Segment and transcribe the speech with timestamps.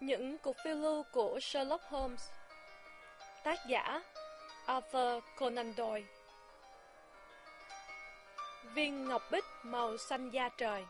[0.00, 2.30] Những cuộc phiêu lưu của Sherlock Holmes
[3.44, 4.02] Tác giả
[4.66, 6.06] Arthur Conan Doyle
[8.74, 10.84] Viên ngọc bích màu xanh da trời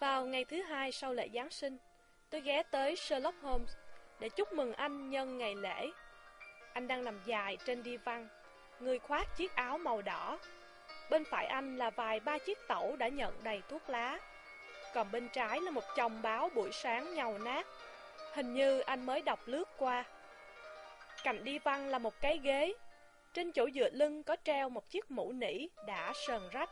[0.00, 1.78] Vào ngày thứ hai sau lễ Giáng sinh,
[2.30, 3.76] tôi ghé tới Sherlock Holmes
[4.20, 5.90] để chúc mừng anh nhân ngày lễ.
[6.72, 8.28] Anh đang nằm dài trên đi văn,
[8.80, 10.38] người khoác chiếc áo màu đỏ.
[11.10, 14.18] Bên phải anh là vài ba chiếc tẩu đã nhận đầy thuốc lá.
[14.94, 17.66] Còn bên trái là một chồng báo buổi sáng nhàu nát.
[18.34, 20.04] Hình như anh mới đọc lướt qua.
[21.22, 22.74] Cạnh đi văn là một cái ghế.
[23.34, 26.70] Trên chỗ dựa lưng có treo một chiếc mũ nỉ đã sờn rách,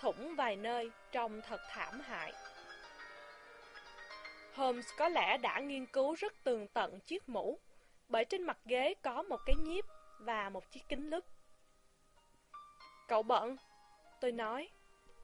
[0.00, 2.32] thủng vài nơi trông thật thảm hại.
[4.54, 7.58] Holmes có lẽ đã nghiên cứu rất tường tận chiếc mũ,
[8.08, 9.84] bởi trên mặt ghế có một cái nhíp
[10.18, 11.24] và một chiếc kính lúp.
[13.12, 13.56] Cậu bận,
[14.20, 14.68] tôi nói,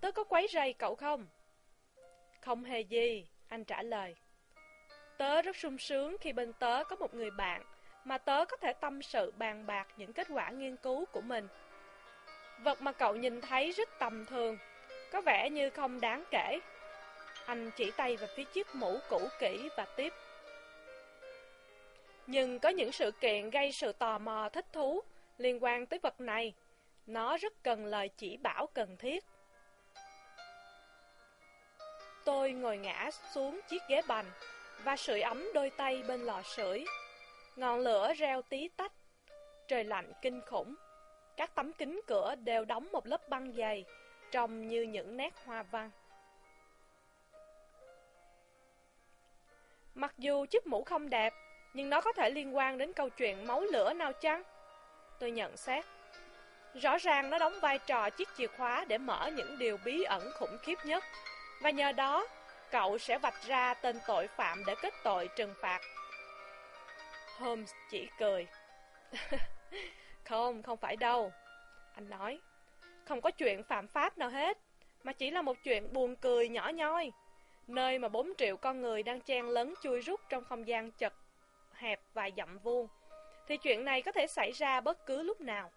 [0.01, 1.27] tớ có quấy rầy cậu không?
[2.41, 4.15] Không hề gì, anh trả lời.
[5.19, 7.63] Tớ rất sung sướng khi bên tớ có một người bạn
[8.05, 11.49] mà tớ có thể tâm sự bàn bạc những kết quả nghiên cứu của mình.
[12.63, 14.59] Vật mà cậu nhìn thấy rất tầm thường,
[15.13, 16.59] có vẻ như không đáng kể.
[17.47, 20.13] Anh chỉ tay vào phía chiếc mũ cũ kỹ và tiếp.
[22.27, 25.01] Nhưng có những sự kiện gây sự tò mò thích thú
[25.39, 26.55] liên quan tới vật này.
[27.09, 29.25] Nó rất cần lời chỉ bảo cần thiết.
[32.25, 34.25] Tôi ngồi ngã xuống chiếc ghế bành
[34.85, 36.85] và sưởi ấm đôi tay bên lò sưởi.
[37.57, 38.93] Ngọn lửa reo tí tách.
[39.69, 40.75] Trời lạnh kinh khủng.
[41.37, 43.85] Các tấm kính cửa đều đóng một lớp băng dày,
[44.31, 45.91] trông như những nét hoa văn.
[49.95, 51.33] Mặc dù chiếc mũ không đẹp,
[51.75, 54.43] nhưng nó có thể liên quan đến câu chuyện máu lửa nào chăng?
[55.19, 55.85] Tôi nhận xét.
[56.75, 60.31] Rõ ràng nó đóng vai trò chiếc chìa khóa để mở những điều bí ẩn
[60.35, 61.05] khủng khiếp nhất.
[61.63, 62.27] Và nhờ đó,
[62.71, 65.81] cậu sẽ vạch ra tên tội phạm để kết tội trừng phạt.
[67.39, 68.47] Holmes chỉ cười.
[70.25, 71.33] không, không phải đâu.
[71.95, 72.41] Anh nói.
[73.05, 74.59] Không có chuyện phạm pháp nào hết,
[75.03, 77.13] mà chỉ là một chuyện buồn cười nhỏ nhoi
[77.69, 81.13] nơi mà 4 triệu con người đang chen lấn chui rút trong không gian chật
[81.73, 82.89] hẹp và dặm vuông,
[83.47, 85.71] thì chuyện này có thể xảy ra bất cứ lúc nào.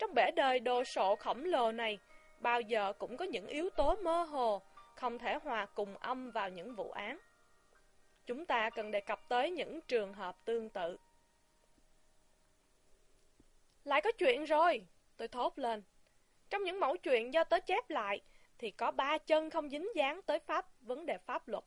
[0.00, 1.98] Trong bể đời đồ sộ khổng lồ này,
[2.38, 4.62] bao giờ cũng có những yếu tố mơ hồ,
[4.96, 7.18] không thể hòa cùng âm vào những vụ án.
[8.26, 10.98] Chúng ta cần đề cập tới những trường hợp tương tự.
[13.84, 15.82] Lại có chuyện rồi, tôi thốt lên.
[16.50, 18.20] Trong những mẫu chuyện do tớ chép lại,
[18.58, 21.64] thì có ba chân không dính dáng tới pháp vấn đề pháp luật.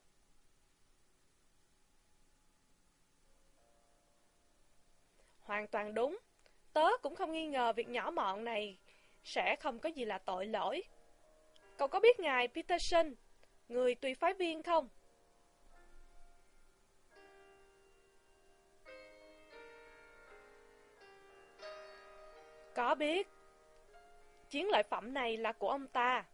[5.41, 6.17] Hoàn toàn đúng.
[6.73, 8.77] Tớ cũng không nghi ngờ việc nhỏ mọn này
[9.23, 10.83] sẽ không có gì là tội lỗi.
[11.77, 13.13] Cậu có biết ngài Peterson,
[13.67, 14.89] người tùy phái viên không?
[22.75, 23.27] Có biết.
[24.49, 26.25] Chiến lợi phẩm này là của ông ta.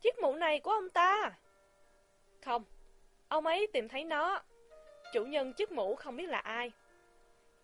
[0.00, 1.30] Chiếc mũ này của ông ta
[2.44, 2.64] Không
[3.28, 4.42] Ông ấy tìm thấy nó
[5.12, 6.72] Chủ nhân chiếc mũ không biết là ai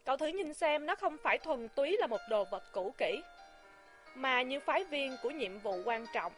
[0.04, 3.22] Cậu thử nhìn xem nó không phải thuần túy là một đồ vật cũ kỹ
[4.14, 6.32] Mà như phái viên của nhiệm vụ quan trọng.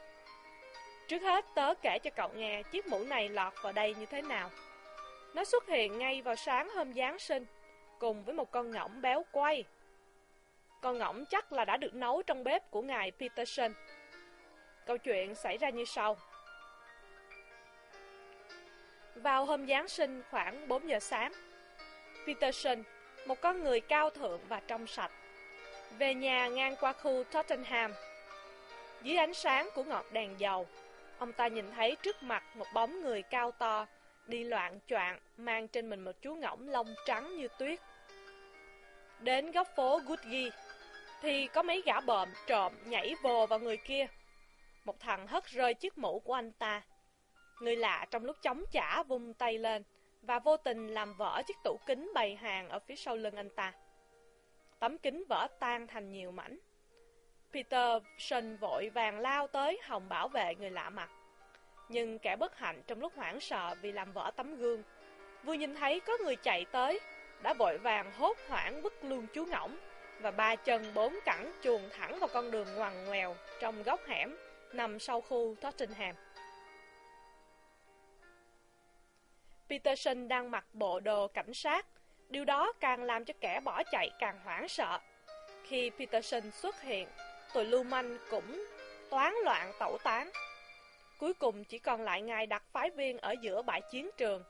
[1.09, 4.22] Trước hết tớ kể cho cậu nghe chiếc mũ này lọt vào đây như thế
[4.22, 4.50] nào.
[5.34, 7.47] Nó xuất hiện ngay vào sáng hôm Giáng sinh
[7.99, 9.65] Cùng với một con ngỗng béo quay.
[10.81, 13.72] Con ngỗng chắc là đã được nấu trong bếp của ngài Peterson.
[14.87, 16.16] Câu chuyện xảy ra như sau.
[19.15, 21.32] Vào hôm Giáng sinh khoảng 4 giờ sáng,
[22.26, 22.82] Peterson,
[23.26, 25.10] một con người cao thượng và trong sạch,
[25.98, 27.92] về nhà ngang qua khu Tottenham.
[29.03, 30.66] Dưới ánh sáng của ngọn đèn dầu,
[31.19, 33.87] ông ta nhìn thấy trước mặt một bóng người cao to,
[34.26, 37.81] đi loạn choạng, mang trên mình một chú ngỗng lông trắng như tuyết.
[39.20, 40.50] Đến góc phố Goodgee,
[41.22, 44.06] thì có mấy gã bợm trộm nhảy vồ vào người kia.
[44.84, 46.82] Một thằng hất rơi chiếc mũ của anh ta.
[47.61, 49.82] Người lạ trong lúc chống trả vung tay lên
[50.26, 53.50] và vô tình làm vỡ chiếc tủ kính bày hàng ở phía sau lưng anh
[53.50, 53.73] ta.
[54.78, 56.58] Tấm kính vỡ tan thành nhiều mảnh.
[57.52, 61.11] Peter Peterson vội vàng lao tới hòng bảo vệ người lạ mặt.
[61.88, 64.82] Nhưng kẻ bất hạnh trong lúc hoảng sợ vì làm vỡ tấm gương,
[65.44, 67.00] vừa nhìn thấy có người chạy tới,
[67.43, 69.79] đã vội vàng hốt hoảng bức luôn chú ngỗng
[70.20, 74.37] và ba chân bốn cẳng chuồn thẳng vào con đường ngoằn ngoèo trong góc hẻm
[74.72, 76.14] nằm sau khu Tottenham.
[79.69, 81.87] Peterson đang mặc bộ đồ cảnh sát,
[82.29, 84.99] điều đó càng làm cho kẻ bỏ chạy càng hoảng sợ.
[85.65, 87.09] Khi Peterson xuất hiện,
[87.55, 88.67] tụi lưu manh cũng
[89.11, 90.31] toán loạn tẩu tán.
[91.19, 94.45] Cuối cùng chỉ còn lại ngài đặc phái viên ở giữa bãi chiến trường,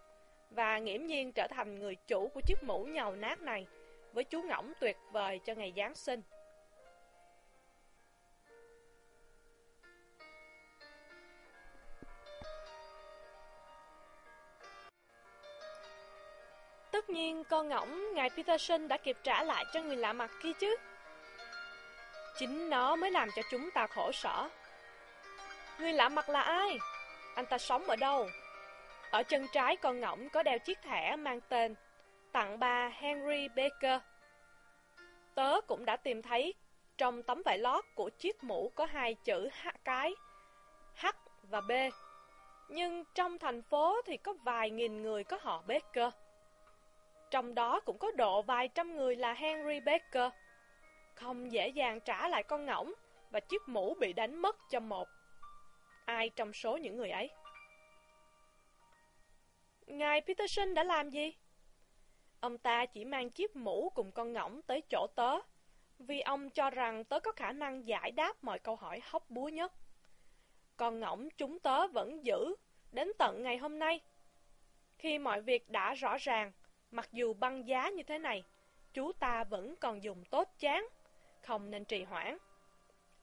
[0.51, 3.67] và nghiễm nhiên trở thành người chủ của chiếc mũ nhầu nát này,
[4.13, 6.23] với chú ngỗng tuyệt vời cho ngày Giáng sinh.
[16.97, 20.53] Tất nhiên, con ngỗng ngài Peterson đã kịp trả lại cho người lạ mặt kia
[20.53, 20.77] chứ.
[22.39, 24.49] Chính nó mới làm cho chúng ta khổ sở.
[25.79, 26.79] Người lạ mặt là ai?
[27.35, 28.29] Anh ta sống ở đâu?
[29.11, 31.75] Ở chân trái con ngỗng có đeo chiếc thẻ mang tên
[32.33, 34.01] Tặng bà Henry Baker.
[35.35, 36.55] Tớ cũng đã tìm thấy
[36.99, 40.15] trong tấm vải lót của chiếc mũ có hai chữ H cái,
[40.95, 41.07] H
[41.43, 41.73] và B.
[42.69, 46.13] Nhưng trong thành phố thì có vài nghìn người có họ Baker.
[47.31, 50.33] Trong đó cũng có độ vài trăm người là Henry Baker.
[51.15, 52.93] Không dễ dàng trả lại con ngỗng
[53.31, 55.09] và chiếc mũ bị đánh mất cho một
[56.05, 57.31] ai trong số những người ấy.
[59.87, 61.35] Ngài Peterson đã làm gì?
[62.41, 65.39] Ông ta chỉ mang chiếc mũ cùng con ngỗng tới chỗ tớ,
[65.99, 69.49] vì ông cho rằng tớ có khả năng giải đáp mọi câu hỏi hóc búa
[69.49, 69.73] nhất.
[70.77, 72.55] Con ngỗng chúng tớ vẫn giữ
[72.93, 74.01] đến tận ngày hôm nay.
[74.99, 76.53] Khi mọi việc đã rõ ràng,
[76.97, 78.45] mặc dù băng giá như thế này,
[78.93, 80.87] chú ta vẫn còn dùng tốt chán,
[81.43, 82.39] không nên trì hoãn.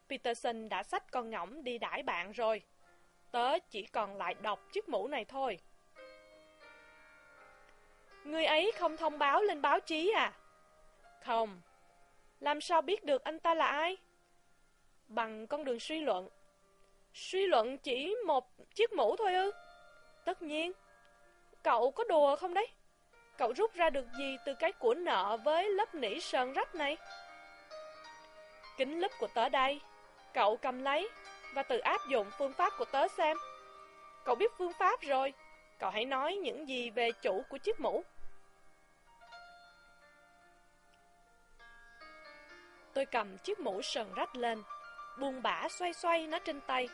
[0.10, 2.62] Peterson đã xách con ngỗng đi đãi bạn rồi.
[3.32, 5.60] Tớ chỉ còn lại đọc chiếc mũ này thôi.
[8.24, 10.34] Người ấy không thông báo lên báo chí à?
[11.24, 11.62] Không.
[12.40, 13.98] Làm sao biết được anh ta là ai?
[15.08, 16.30] Bằng con đường suy luận.
[17.14, 19.52] Suy luận chỉ một chiếc mũ thôi ư?
[20.26, 20.72] Tất nhiên.
[21.64, 22.68] Cậu có đùa không đấy?
[23.44, 26.98] Cậu rút ra được gì từ cái của nợ với lớp nỉ sơn rách này?
[28.78, 29.82] Kính lúp của tớ đây.
[30.34, 31.10] Cậu cầm lấy
[31.54, 33.38] và tự áp dụng phương pháp của tớ xem.
[34.26, 35.34] Cậu biết phương pháp rồi.
[35.80, 38.04] Cậu hãy nói những gì về chủ của chiếc mũ.
[42.94, 44.64] Tôi cầm chiếc mũ sờn rách lên,
[45.20, 46.90] buông bả xoay xoay nó trên tay.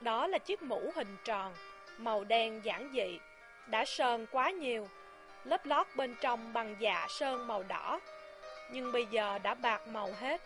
[0.00, 1.54] Đó là chiếc mũ hình tròn,
[1.98, 3.18] màu đen giản dị,
[3.66, 4.88] đã sờn quá nhiều,
[5.44, 8.00] lớp lót bên trong bằng dạ sơn màu đỏ,
[8.72, 10.40] nhưng bây giờ đã bạc màu hết.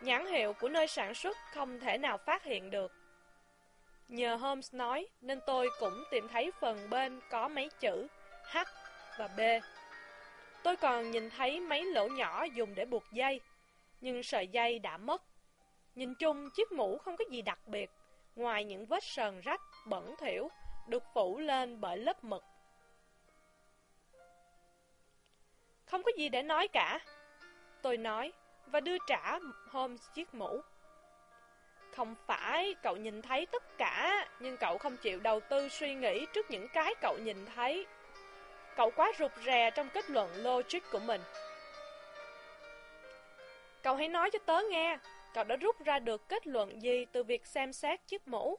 [0.00, 2.92] Nhãn hiệu của nơi sản xuất không thể nào phát hiện được.
[4.08, 8.06] Nhờ Holmes nói nên tôi cũng tìm thấy phần bên có mấy chữ
[8.52, 8.58] H
[9.18, 9.40] và B.
[10.62, 13.40] Tôi còn nhìn thấy mấy lỗ nhỏ dùng để buộc dây,
[14.00, 15.22] nhưng sợi dây đã mất.
[15.94, 17.90] Nhìn chung, chiếc mũ không có gì đặc biệt,
[18.36, 20.50] ngoài những vết sờn rách, bẩn thỉu,
[20.88, 22.44] được phủ lên bởi lớp mực.
[25.94, 27.00] Không có gì để nói cả,
[27.82, 28.32] tôi nói,
[28.66, 29.38] và đưa trả
[29.70, 30.60] Holmes chiếc mũ.
[31.96, 36.26] Không phải cậu nhìn thấy tất cả, nhưng cậu không chịu đầu tư suy nghĩ
[36.32, 37.86] trước những cái cậu nhìn thấy.
[38.76, 41.20] Cậu quá rụt rè trong kết luận logic của mình.
[43.82, 44.98] Cậu hãy nói cho tớ nghe,
[45.34, 48.58] cậu đã rút ra được kết luận gì từ việc xem xét chiếc mũ?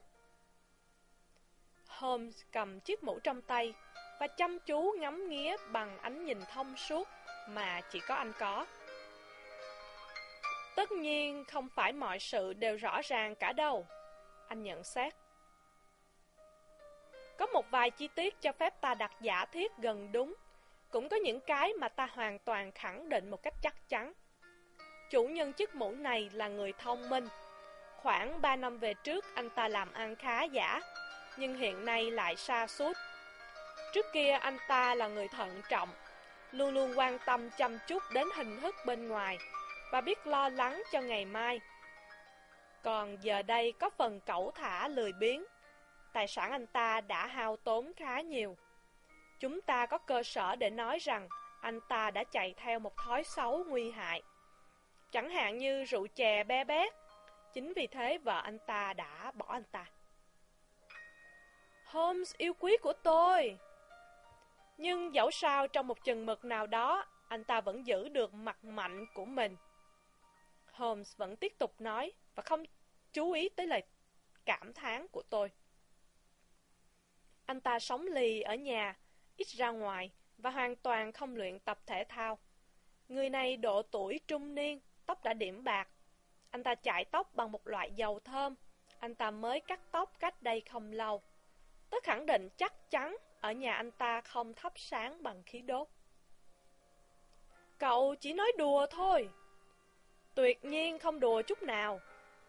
[1.88, 3.74] Holmes cầm chiếc mũ trong tay
[4.20, 7.08] và chăm chú ngắm nghía bằng ánh nhìn thông suốt
[7.48, 8.66] mà chỉ có anh có.
[10.76, 13.88] Tất nhiên không phải mọi sự đều rõ ràng cả đâu,
[14.48, 15.14] anh nhận xét.
[17.38, 20.36] Có một vài chi tiết cho phép ta đặt giả thiết gần đúng,
[20.90, 24.14] cũng có những cái mà ta hoàn toàn khẳng định một cách chắc chắn.
[25.12, 27.28] Chủ nhân chiếc mũ này là người thông minh.
[27.96, 30.82] Khoảng 3 năm về trước anh ta làm ăn khá giả,
[31.38, 32.98] nhưng hiện nay lại xa suốt.
[33.94, 35.90] Trước kia anh ta là người thận trọng,
[36.58, 39.38] luôn luôn quan tâm chăm chút đến hình thức bên ngoài
[39.92, 41.60] và biết lo lắng cho ngày mai.
[42.84, 45.46] Còn giờ đây có phần cẩu thả lười biếng,
[46.14, 48.58] tài sản anh ta đã hao tốn khá nhiều.
[49.40, 51.28] Chúng ta có cơ sở để nói rằng
[51.62, 54.22] anh ta đã chạy theo một thói xấu nguy hại.
[55.12, 56.94] Chẳng hạn như rượu chè be bét,
[57.54, 59.86] chính vì thế vợ anh ta đã bỏ anh ta.
[61.86, 63.58] Holmes yêu quý của tôi.
[64.78, 68.64] Nhưng dẫu sao trong một chừng mực nào đó, anh ta vẫn giữ được mặt
[68.66, 69.56] mạnh của mình.
[70.72, 72.64] Holmes vẫn tiếp tục nói và không
[73.14, 73.84] chú ý tới lời
[74.46, 75.52] cảm thán của tôi.
[77.46, 78.96] Anh ta sống lì ở nhà,
[79.38, 82.38] ít ra ngoài và hoàn toàn không luyện tập thể thao.
[83.10, 85.88] Người này độ tuổi trung niên, tóc đã điểm bạc.
[86.50, 88.56] Anh ta chải tóc bằng một loại dầu thơm.
[89.00, 91.22] Anh ta mới cắt tóc cách đây không lâu.
[91.90, 95.88] Tôi khẳng định chắc chắn ở nhà anh ta không thắp sáng bằng khí đốt.
[97.78, 99.30] Cậu chỉ nói đùa thôi.
[100.36, 102.00] Tuyệt nhiên không đùa chút nào.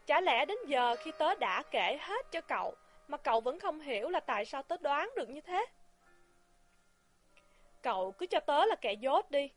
[0.07, 2.75] Chả lẽ đến giờ khi tớ đã kể hết cho cậu,
[3.09, 5.67] mà cậu vẫn không hiểu là tại sao tớ đoán được như thế?
[7.83, 9.51] Cậu cứ cho tớ là kẻ dốt đi,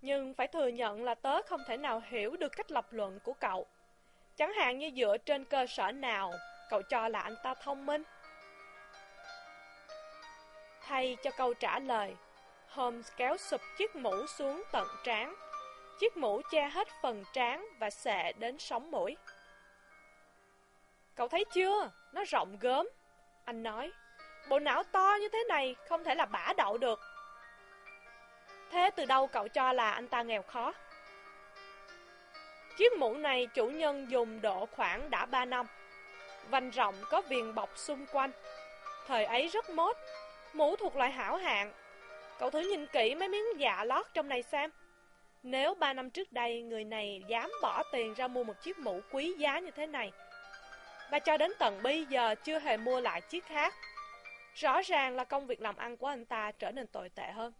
[0.00, 3.32] nhưng phải thừa nhận là tớ không thể nào hiểu được cách lập luận của
[3.32, 3.66] cậu.
[4.36, 6.32] Chẳng hạn như dựa trên cơ sở nào
[6.70, 8.02] cậu cho là anh ta thông minh.
[10.86, 12.16] Thay cho câu trả lời,
[12.68, 15.34] Holmes kéo sụp chiếc mũ xuống tận trán.
[15.98, 19.16] Chiếc mũ che hết phần trán và xệ đến sống mũi.
[21.14, 21.90] Cậu thấy chưa?
[22.12, 22.88] Nó rộng gớm.
[23.44, 23.92] Anh nói,
[24.48, 27.00] bộ não to như thế này không thể là bả đậu được.
[28.70, 30.72] Thế từ đâu cậu cho là anh ta nghèo khó?
[32.76, 35.66] Chiếc mũ này chủ nhân dùng độ khoảng đã 3 năm.
[36.50, 38.30] Vành rộng có viền bọc xung quanh.
[39.06, 39.96] Thời ấy rất mốt,
[40.56, 41.72] mũ thuộc loại hảo hạng.
[42.38, 44.70] Cậu thử nhìn kỹ mấy miếng dạ lót trong này xem.
[45.42, 49.00] Nếu ba năm trước đây người này dám bỏ tiền ra mua một chiếc mũ
[49.10, 50.12] quý giá như thế này,
[51.10, 53.74] và cho đến tận bây giờ chưa hề mua lại chiếc khác,
[54.54, 57.52] rõ ràng là công việc làm ăn của anh ta trở nên tồi tệ hơn.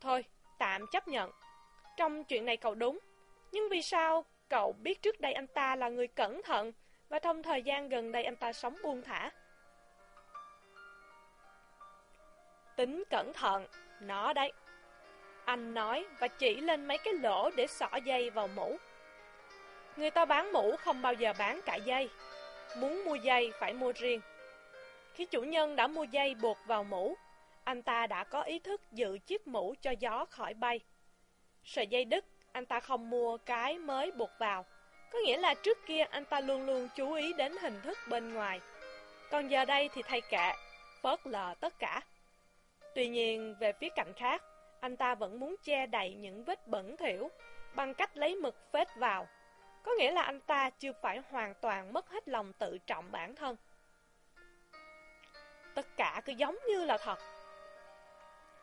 [0.00, 0.24] Thôi,
[0.58, 1.30] tạm chấp nhận.
[1.96, 2.98] Trong chuyện này cậu đúng.
[3.52, 6.72] Nhưng vì sao cậu biết trước đây anh ta là người cẩn thận
[7.08, 9.30] và trong thời gian gần đây anh ta sống buông thả?
[12.76, 13.66] Tính cẩn thận,
[14.00, 14.52] nó đấy.
[15.44, 18.76] Anh nói và chỉ lên mấy cái lỗ để xỏ dây vào mũ.
[19.96, 22.08] Người ta bán mũ không bao giờ bán cả dây.
[22.76, 24.20] Muốn mua dây phải mua riêng.
[25.14, 27.16] Khi chủ nhân đã mua dây buộc vào mũ,
[27.64, 30.80] anh ta đã có ý thức giữ chiếc mũ cho gió khỏi bay.
[31.64, 34.64] Sợi dây đứt, anh ta không mua cái mới buộc vào.
[35.12, 38.34] Có nghĩa là trước kia anh ta luôn luôn chú ý đến hình thức bên
[38.34, 38.60] ngoài.
[39.30, 40.52] Còn giờ đây thì thay kệ,
[41.02, 42.00] phớt lờ tất cả.
[42.94, 44.42] Tuy nhiên, về phía cạnh khác,
[44.80, 47.30] anh ta vẫn muốn che đậy những vết bẩn thỉu
[47.74, 49.28] bằng cách lấy mực phết vào.
[49.82, 53.34] Có nghĩa là anh ta chưa phải hoàn toàn mất hết lòng tự trọng bản
[53.34, 53.56] thân.
[55.74, 57.18] Tất cả cứ giống như là thật.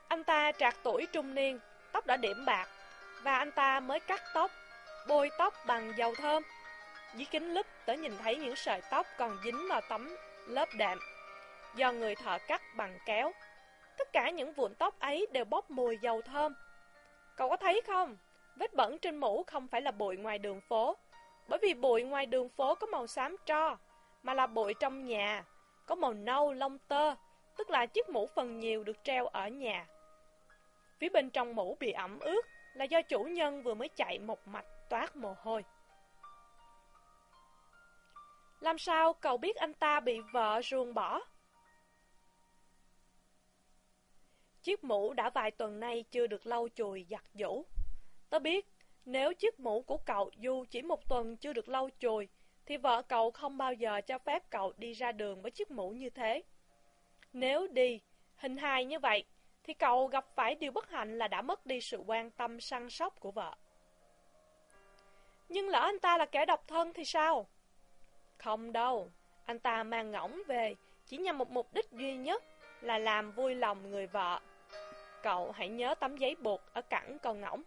[0.07, 1.59] Anh ta trạc tuổi trung niên,
[1.91, 2.67] tóc đã điểm bạc,
[3.23, 4.51] và anh ta mới cắt tóc,
[5.07, 6.43] bôi tóc bằng dầu thơm.
[7.15, 10.15] Dưới kính lúp tớ nhìn thấy những sợi tóc còn dính vào tấm
[10.47, 10.97] lớp đệm,
[11.75, 13.31] do người thợ cắt bằng kéo.
[13.99, 16.53] Tất cả những vụn tóc ấy đều bốc mùi dầu thơm.
[17.35, 18.17] Cậu có thấy không?
[18.55, 20.97] Vết bẩn trên mũ không phải là bụi ngoài đường phố,
[21.47, 23.77] bởi vì bụi ngoài đường phố có màu xám tro,
[24.23, 25.43] mà là bụi trong nhà,
[25.85, 27.15] có màu nâu lông tơ,
[27.57, 29.87] tức là chiếc mũ phần nhiều được treo ở nhà.
[30.99, 32.41] Phía bên trong mũ bị ẩm ướt
[32.73, 35.63] là do chủ nhân vừa mới chạy một mạch toát mồ hôi.
[38.59, 41.21] Làm sao cậu biết anh ta bị vợ ruồng bỏ?
[44.63, 47.65] Chiếc mũ đã vài tuần nay chưa được lau chùi giặt giũ.
[48.29, 48.67] Tớ biết,
[49.05, 52.27] nếu chiếc mũ của cậu dù chỉ một tuần chưa được lau chùi,
[52.65, 55.89] thì vợ cậu không bao giờ cho phép cậu đi ra đường với chiếc mũ
[55.89, 56.43] như thế.
[57.33, 57.99] Nếu đi,
[58.35, 59.23] hình hài như vậy,
[59.63, 62.89] thì cậu gặp phải điều bất hạnh là đã mất đi sự quan tâm săn
[62.89, 63.55] sóc của vợ.
[65.49, 67.47] Nhưng lỡ anh ta là kẻ độc thân thì sao?
[68.37, 69.11] Không đâu,
[69.45, 70.75] anh ta mang ngỗng về
[71.05, 72.43] chỉ nhằm một mục đích duy nhất
[72.81, 74.39] là làm vui lòng người vợ.
[75.23, 77.63] Cậu hãy nhớ tấm giấy buộc ở cẳng con ngỗng.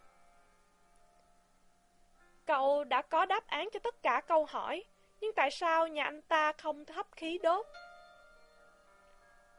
[2.45, 4.83] Cậu đã có đáp án cho tất cả câu hỏi,
[5.21, 7.65] nhưng tại sao nhà anh ta không thắp khí đốt?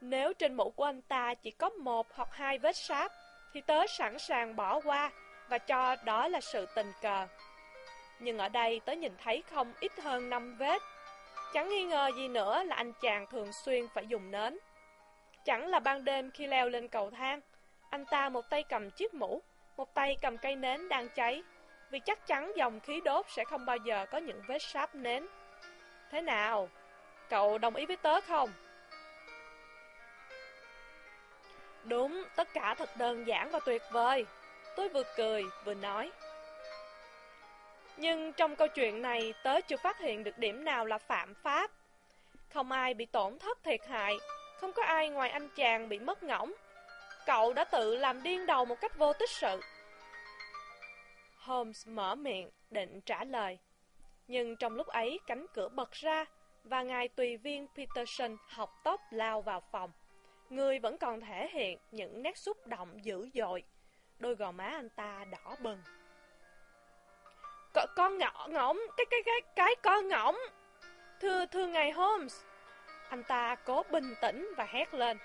[0.00, 3.12] Nếu trên mũ của anh ta chỉ có một hoặc hai vết sáp,
[3.52, 5.10] thì tớ sẵn sàng bỏ qua
[5.48, 7.26] và cho đó là sự tình cờ.
[8.18, 10.82] Nhưng ở đây tớ nhìn thấy không ít hơn năm vết.
[11.52, 14.58] Chẳng nghi ngờ gì nữa là anh chàng thường xuyên phải dùng nến.
[15.44, 17.40] Chẳng là ban đêm khi leo lên cầu thang,
[17.91, 19.43] anh ta một tay cầm chiếc mũ,
[19.76, 21.43] một tay cầm cây nến đang cháy,
[21.91, 25.26] vì chắc chắn dòng khí đốt sẽ không bao giờ có những vết sáp nến.
[26.11, 26.69] Thế nào?
[27.29, 28.50] Cậu đồng ý với tớ không?
[31.85, 34.26] Đúng, tất cả thật đơn giản và tuyệt vời.
[34.76, 36.11] Tôi vừa cười, vừa nói.
[37.97, 41.71] Nhưng trong câu chuyện này, tớ chưa phát hiện được điểm nào là phạm pháp.
[42.55, 44.19] Không ai bị tổn thất thiệt hại,
[44.61, 46.53] không có ai ngoài anh chàng bị mất ngỗng.
[47.26, 49.61] Cậu đã tự làm điên đầu một cách vô tích sự.
[51.37, 53.59] Holmes mở miệng, định trả lời.
[54.28, 56.25] Nhưng trong lúc ấy, cánh cửa bật ra,
[56.64, 59.93] và ngài tùy viên Peterson học tốc lao vào phòng.
[60.50, 63.62] Người vẫn còn thể hiện những nét xúc động dữ dội.
[64.19, 65.83] Đôi gò má anh ta đỏ bừng.
[67.75, 70.37] C con ngõ ngỗng, cái cái cái cái con ngỗng.
[71.21, 72.43] Thưa thưa ngài Holmes.
[73.09, 75.19] Anh ta cố bình tĩnh và hét lên.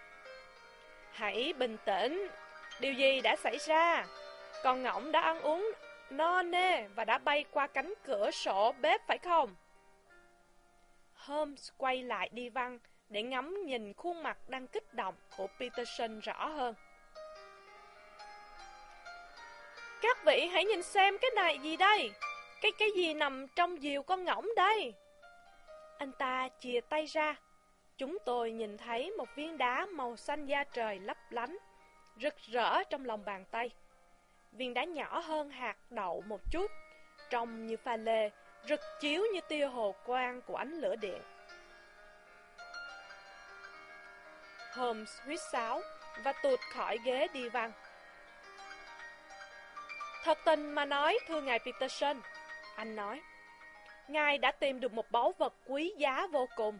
[1.11, 2.27] Hãy bình tĩnh.
[2.79, 4.05] Điều gì đã xảy ra?
[4.63, 5.71] Con ngỗng đã ăn uống
[6.09, 9.55] no nê và đã bay qua cánh cửa sổ bếp, phải không?
[11.13, 16.19] Holmes quay lại đi văn để ngắm nhìn khuôn mặt đang kích động của Peterson
[16.19, 16.75] rõ hơn.
[20.01, 22.11] Các vị hãy nhìn xem cái này gì đây?
[22.61, 24.93] Cái cái gì nằm trong diều con ngỗng đây?
[25.97, 27.35] Anh ta chìa tay ra.
[27.99, 31.57] Chúng tôi nhìn thấy một viên đá màu xanh da trời lấp lánh,
[32.21, 33.69] rực rỡ trong lòng bàn tay.
[34.51, 36.71] Viên đá nhỏ hơn hạt đậu một chút,
[37.29, 38.29] trông như pha lê,
[38.67, 41.21] rực chiếu như tia hồ quang của ánh lửa điện.
[44.73, 45.81] Holmes huýt sáo
[46.23, 47.71] và tụt khỏi ghế đi văn.
[50.23, 52.21] Thật tình mà nói, thưa ngài Peterson,
[52.75, 53.21] anh nói,
[54.07, 56.79] ngài đã tìm được một báu vật quý giá vô cùng.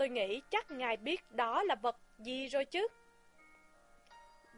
[0.00, 2.88] Tôi nghĩ chắc ngài biết đó là vật gì rồi chứ.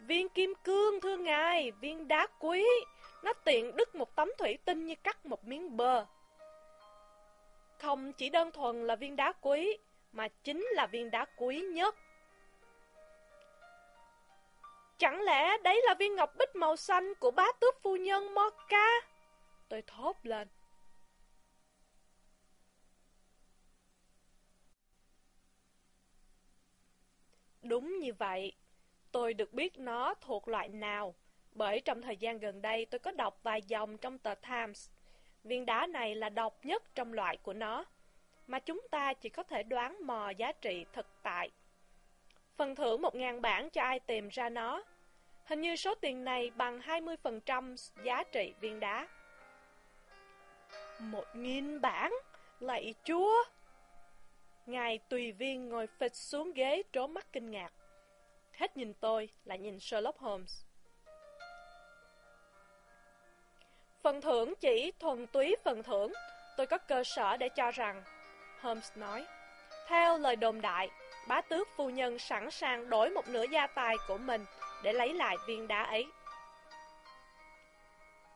[0.07, 2.67] Viên kim cương, thưa ngài, viên đá quý,
[3.23, 6.07] nó tiện đứt một tấm thủy tinh như cắt một miếng bờ.
[7.79, 9.79] Không chỉ đơn thuần là viên đá quý,
[10.13, 11.97] mà chính là viên đá quý nhất.
[14.99, 18.87] Chẳng lẽ đấy là viên ngọc bích màu xanh của bá tước phu nhân Mocha?
[19.69, 20.49] Tôi thốt lên.
[27.62, 28.52] Đúng như vậy,
[29.12, 31.14] tôi được biết nó thuộc loại nào,
[31.52, 34.90] bởi trong thời gian gần đây tôi có đọc vài dòng trong tờ Times.
[35.45, 37.85] Viên đá này là độc nhất trong loại của nó,
[38.47, 41.50] mà chúng ta chỉ có thể đoán mò giá trị thực tại.
[42.57, 44.83] Phần thưởng một ngàn bảng cho ai tìm ra nó.
[45.45, 49.09] Hình như số tiền này bằng 20% giá trị viên đá.
[51.00, 52.14] Một nghìn bảng?
[52.61, 53.45] Lạy chúa!
[54.66, 57.73] Ngài tùy viên ngồi phịch xuống ghế trố mắt kinh ngạc.
[58.52, 60.64] Hết nhìn tôi, lại nhìn Sherlock Holmes.
[64.02, 66.12] Phần thưởng chỉ thuần túy phần thưởng,
[66.57, 68.02] tôi có cơ sở để cho rằng,
[68.61, 69.26] Holmes nói.
[69.88, 70.88] Theo lời đồn đại,
[71.28, 74.44] bá tước phu nhân sẵn sàng đổi một nửa gia tài của mình
[74.83, 76.07] để lấy lại viên đá ấy.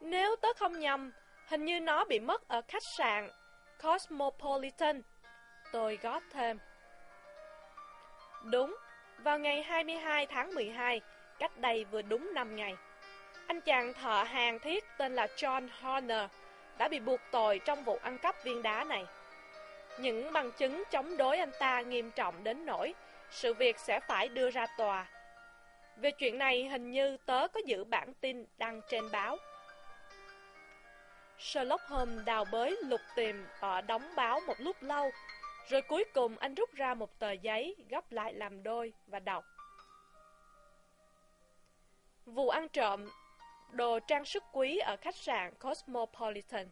[0.00, 1.12] Nếu tớ không nhầm,
[1.48, 3.30] hình như nó bị mất ở khách sạn
[3.82, 5.02] Cosmopolitan.
[5.72, 6.58] Tôi góp thêm.
[8.44, 8.76] Đúng,
[9.18, 11.00] vào ngày 22 tháng 12,
[11.38, 12.76] cách đây vừa đúng 5 ngày,
[13.46, 16.30] anh chàng thợ hàng thiết tên là John Horner
[16.78, 19.04] đã bị buộc tội trong vụ ăn cắp viên đá này.
[19.98, 22.94] Những bằng chứng chống đối anh ta nghiêm trọng đến nỗi
[23.30, 25.06] sự việc sẽ phải đưa ra tòa.
[25.96, 29.36] Về chuyện này hình như tớ có giữ bản tin đăng trên báo.
[31.38, 35.10] Sherlock Holmes đào bới lục tìm ở đóng báo một lúc lâu,
[35.68, 39.44] rồi cuối cùng anh rút ra một tờ giấy, gấp lại làm đôi và đọc.
[42.26, 43.10] Vụ ăn trộm
[43.70, 46.68] đồ trang sức quý ở khách sạn Cosmopolitan.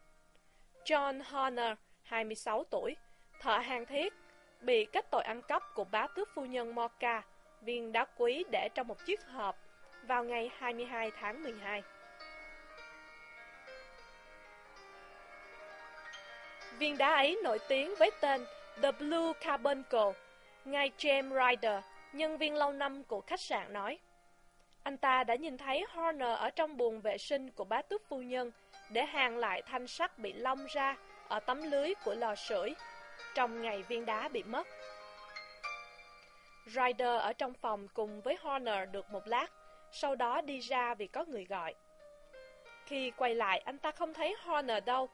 [0.84, 2.96] John Horner, 26 tuổi,
[3.40, 4.12] thợ hàng thiết,
[4.60, 7.22] bị kết tội ăn cắp của bá tước phu nhân Mocha,
[7.60, 9.56] viên đá quý để trong một chiếc hộp
[10.02, 11.82] vào ngày 22 tháng 12.
[16.78, 18.44] Viên đá ấy nổi tiếng với tên
[18.82, 20.12] The Blue Carbuncle.
[20.64, 23.98] Ngài James Ryder, nhân viên lâu năm của khách sạn nói.
[24.82, 28.22] Anh ta đã nhìn thấy Horner ở trong buồng vệ sinh của bá tước phu
[28.22, 28.50] nhân
[28.90, 30.96] để hàng lại thanh sắt bị long ra
[31.28, 32.74] ở tấm lưới của lò sưởi
[33.34, 34.66] trong ngày viên đá bị mất.
[36.66, 39.46] Ryder ở trong phòng cùng với Horner được một lát,
[39.92, 41.74] sau đó đi ra vì có người gọi.
[42.86, 45.08] Khi quay lại, anh ta không thấy Horner đâu,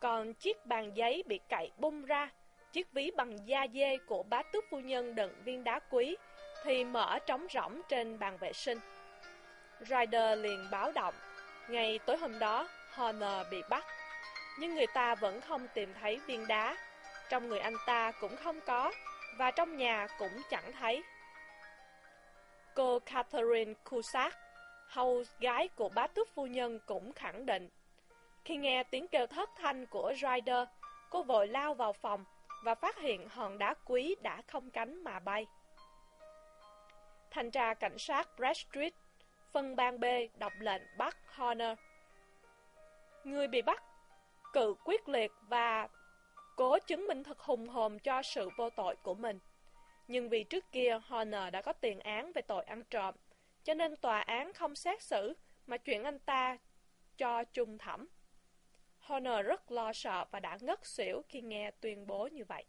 [0.00, 2.30] còn chiếc bàn giấy bị cậy bung ra,
[2.72, 6.16] chiếc ví bằng da dê của bá tước phu nhân đựng viên đá quý
[6.64, 8.78] thì mở trống rỗng trên bàn vệ sinh.
[9.80, 11.14] Ryder liền báo động,
[11.68, 13.84] ngày tối hôm đó Horner bị bắt,
[14.58, 16.76] nhưng người ta vẫn không tìm thấy viên đá,
[17.28, 18.92] trong người anh ta cũng không có,
[19.38, 21.02] và trong nhà cũng chẳng thấy.
[22.74, 24.36] Cô Catherine Cusack,
[24.88, 27.68] hầu gái của bá tước phu nhân cũng khẳng định.
[28.44, 30.68] Khi nghe tiếng kêu thất thanh của Ryder,
[31.10, 32.24] cô vội lao vào phòng
[32.66, 35.46] và phát hiện hòn đá quý đã không cánh mà bay.
[37.30, 38.92] Thanh tra cảnh sát Bradstreet,
[39.52, 40.04] phân ban B
[40.38, 41.78] đọc lệnh bắt Horner.
[43.24, 43.82] Người bị bắt,
[44.52, 45.88] cự quyết liệt và
[46.56, 49.38] cố chứng minh thật hùng hồn cho sự vô tội của mình.
[50.08, 53.14] Nhưng vì trước kia Horner đã có tiền án về tội ăn trộm,
[53.64, 56.58] cho nên tòa án không xét xử mà chuyển anh ta
[57.16, 58.08] cho trung thẩm.
[59.06, 62.64] Horner rất lo sợ và đã ngất xỉu khi nghe tuyên bố như vậy.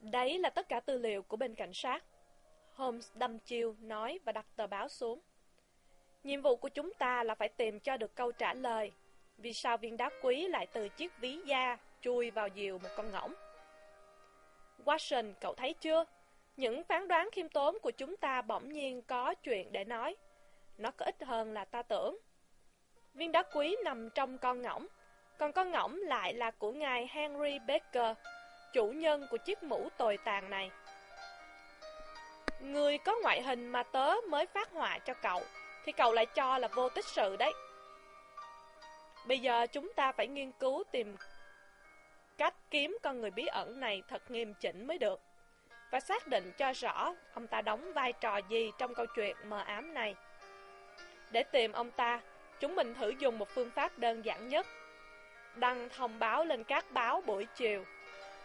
[0.00, 2.04] Đấy là tất cả tư liệu của bên cảnh sát.
[2.74, 5.20] Holmes đâm chiêu, nói và đặt tờ báo xuống.
[6.24, 8.92] Nhiệm vụ của chúng ta là phải tìm cho được câu trả lời.
[9.36, 13.10] Vì sao viên đá quý lại từ chiếc ví da chui vào diều một con
[13.10, 13.34] ngỗng?
[14.84, 16.04] Watson, cậu thấy chưa?
[16.56, 20.16] Những phán đoán khiêm tốn của chúng ta bỗng nhiên có chuyện để nói.
[20.78, 22.18] Nó có ít hơn là ta tưởng.
[23.14, 24.86] Viên đá quý nằm trong con ngỗng,
[25.38, 28.16] còn con ngỗng lại là của ngài Henry Baker,
[28.72, 30.70] chủ nhân của chiếc mũ tồi tàn này.
[32.60, 35.42] Người có ngoại hình mà tớ mới phát họa cho cậu,
[35.84, 37.52] thì cậu lại cho là vô tích sự đấy.
[39.26, 41.16] Bây giờ chúng ta phải nghiên cứu tìm
[42.38, 45.20] cách kiếm con người bí ẩn này thật nghiêm chỉnh mới được
[45.90, 49.58] và xác định cho rõ ông ta đóng vai trò gì trong câu chuyện mờ
[49.58, 50.14] ám này.
[51.34, 52.20] Để tìm ông ta,
[52.60, 54.66] chúng mình thử dùng một phương pháp đơn giản nhất.
[55.54, 57.84] Đăng thông báo lên các báo buổi chiều.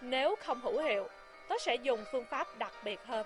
[0.01, 1.07] Nếu không hữu hiệu,
[1.47, 3.25] tớ sẽ dùng phương pháp đặc biệt hơn.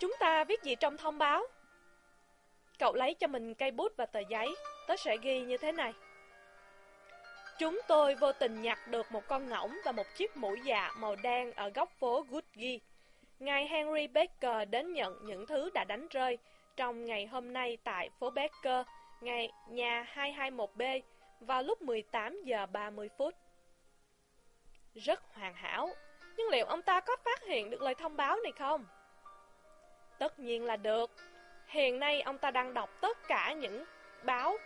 [0.00, 1.46] Chúng ta viết gì trong thông báo?
[2.78, 5.92] Cậu lấy cho mình cây bút và tờ giấy, tớ sẽ ghi như thế này.
[7.58, 11.16] Chúng tôi vô tình nhặt được một con ngỗng và một chiếc mũ dạ màu
[11.22, 12.78] đen ở góc phố Goodgee.
[13.44, 16.38] Ngài Henry Baker đến nhận những thứ đã đánh rơi
[16.76, 18.86] trong ngày hôm nay tại phố Baker,
[19.20, 21.00] ngày nhà 221B
[21.40, 23.34] vào lúc 18 giờ 30 phút.
[24.94, 25.90] Rất hoàn hảo,
[26.36, 28.84] nhưng liệu ông ta có phát hiện được lời thông báo này không?
[30.18, 31.10] Tất nhiên là được.
[31.66, 33.84] Hiện nay ông ta đang đọc tất cả những
[34.22, 34.56] báo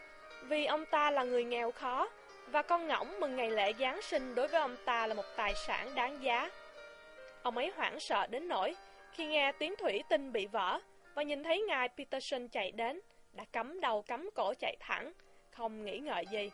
[0.43, 2.09] vì ông ta là người nghèo khó
[2.47, 5.55] và con ngỗng mừng ngày lễ Giáng sinh đối với ông ta là một tài
[5.67, 6.51] sản đáng giá.
[7.43, 8.75] Ông ấy hoảng sợ đến nỗi
[9.13, 10.81] khi nghe tiếng thủy tinh bị vỡ
[11.15, 13.01] và nhìn thấy ngài Peterson chạy đến,
[13.33, 15.13] đã cắm đầu cắm cổ chạy thẳng,
[15.51, 16.51] không nghĩ ngợi gì.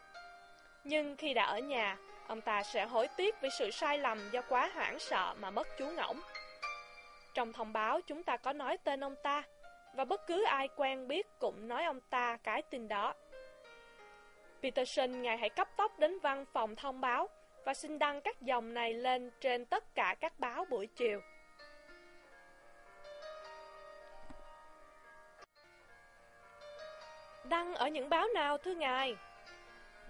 [0.85, 4.41] Nhưng khi đã ở nhà, ông ta sẽ hối tiếc vì sự sai lầm do
[4.49, 6.21] quá hoảng sợ mà mất chú ngỗng.
[7.35, 9.43] Trong thông báo chúng ta có nói tên ông ta,
[9.95, 13.15] và bất cứ ai quen biết cũng nói ông ta cái tin đó.
[14.63, 17.29] Peterson, ngài hãy cấp tốc đến văn phòng thông báo
[17.65, 21.21] và xin đăng các dòng này lên trên tất cả các báo buổi chiều.
[27.49, 29.17] Đăng ở những báo nào thưa ngài?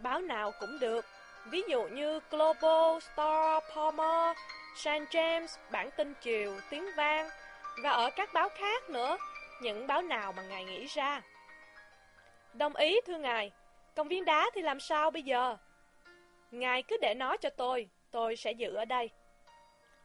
[0.02, 1.04] Báo nào cũng được,
[1.46, 4.36] ví dụ như Global, Star, Palmer,
[4.76, 4.88] St.
[4.88, 7.28] James, bản tin chiều, tiếng vang
[7.82, 9.16] và ở các báo khác nữa,
[9.62, 11.22] những báo nào mà ngài nghĩ ra.
[12.54, 13.52] Đồng ý thưa ngài,
[13.94, 15.56] Công viên đá thì làm sao bây giờ?
[16.58, 19.10] Ngài cứ để nó cho tôi, tôi sẽ giữ ở đây.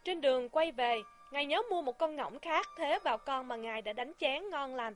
[0.04, 3.56] Trên đường quay về, Ngài nhớ mua một con ngỗng khác thế vào con mà
[3.56, 4.96] Ngài đã đánh chén ngon lành.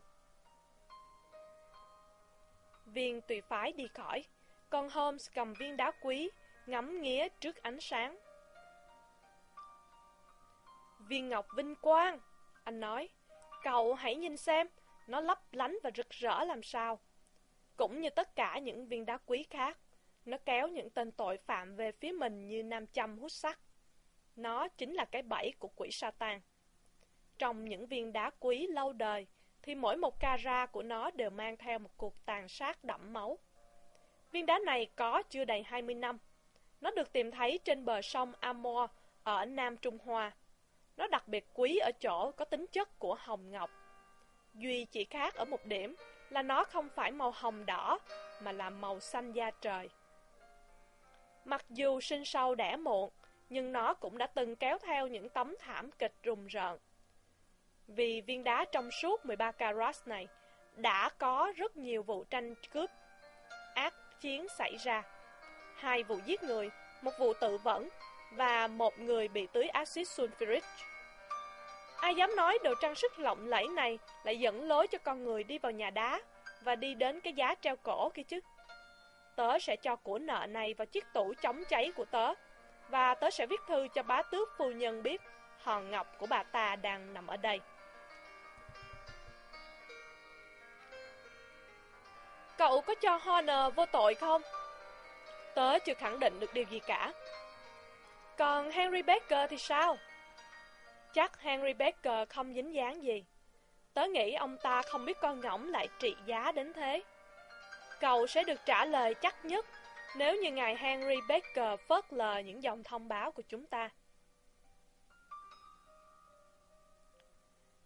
[2.85, 4.23] Viên tùy phái đi khỏi,
[4.69, 6.29] con Holmes cầm viên đá quý,
[6.65, 8.17] ngắm nghía trước ánh sáng.
[10.99, 12.19] Viên ngọc vinh quang,
[12.63, 13.09] anh nói,
[13.63, 14.67] cậu hãy nhìn xem,
[15.07, 16.99] nó lấp lánh và rực rỡ làm sao.
[17.77, 19.77] Cũng như tất cả những viên đá quý khác,
[20.25, 23.59] nó kéo những tên tội phạm về phía mình như nam châm hút sắt.
[24.35, 26.41] Nó chính là cái bẫy của quỷ Satan.
[27.37, 29.27] Trong những viên đá quý lâu đời,
[29.61, 33.37] thì mỗi một cara của nó đều mang theo một cuộc tàn sát đẫm máu.
[34.31, 36.17] Viên đá này có chưa đầy 20 năm.
[36.81, 38.89] Nó được tìm thấy trên bờ sông Amor
[39.23, 40.31] ở Nam Trung Hoa.
[40.97, 43.69] Nó đặc biệt quý ở chỗ có tính chất của hồng ngọc.
[44.53, 45.95] Duy chỉ khác ở một điểm
[46.29, 47.99] là nó không phải màu hồng đỏ,
[48.41, 49.89] mà là màu xanh da trời.
[51.45, 53.09] Mặc dù sinh sâu đẻ muộn,
[53.49, 56.79] nhưng nó cũng đã từng kéo theo những tấm thảm kịch rùng rợn.
[57.87, 60.27] Vì viên đá trong suốt 13 carat này
[60.75, 62.89] đã có rất nhiều vụ tranh cướp
[63.75, 65.03] ác chiến xảy ra.
[65.75, 66.69] Hai vụ giết người,
[67.01, 67.89] một vụ tự vẫn
[68.33, 70.61] và một người bị tưới axit sulfuric.
[71.97, 75.43] Ai dám nói đồ trang sức lộng lẫy này lại dẫn lối cho con người
[75.43, 76.21] đi vào nhà đá
[76.63, 78.39] và đi đến cái giá treo cổ kia chứ?
[79.35, 82.33] Tớ sẽ cho của nợ này vào chiếc tủ chống cháy của tớ,
[82.89, 85.21] và tớ sẽ viết thư cho bá tước phu nhân biết
[85.61, 87.59] hòn ngọc của bà ta đang nằm ở đây.
[92.57, 94.41] Cậu có cho Horner vô tội không?
[95.55, 97.13] Tớ chưa khẳng định được điều gì cả.
[98.37, 99.97] Còn Henry Baker thì sao?
[101.13, 103.23] Chắc Henry Baker không dính dáng gì.
[103.93, 107.03] Tớ nghĩ ông ta không biết con ngỗng lại trị giá đến thế.
[108.03, 109.65] Cậu sẽ được trả lời chắc nhất
[110.17, 113.89] nếu như ngài Henry Baker phớt lờ những dòng thông báo của chúng ta.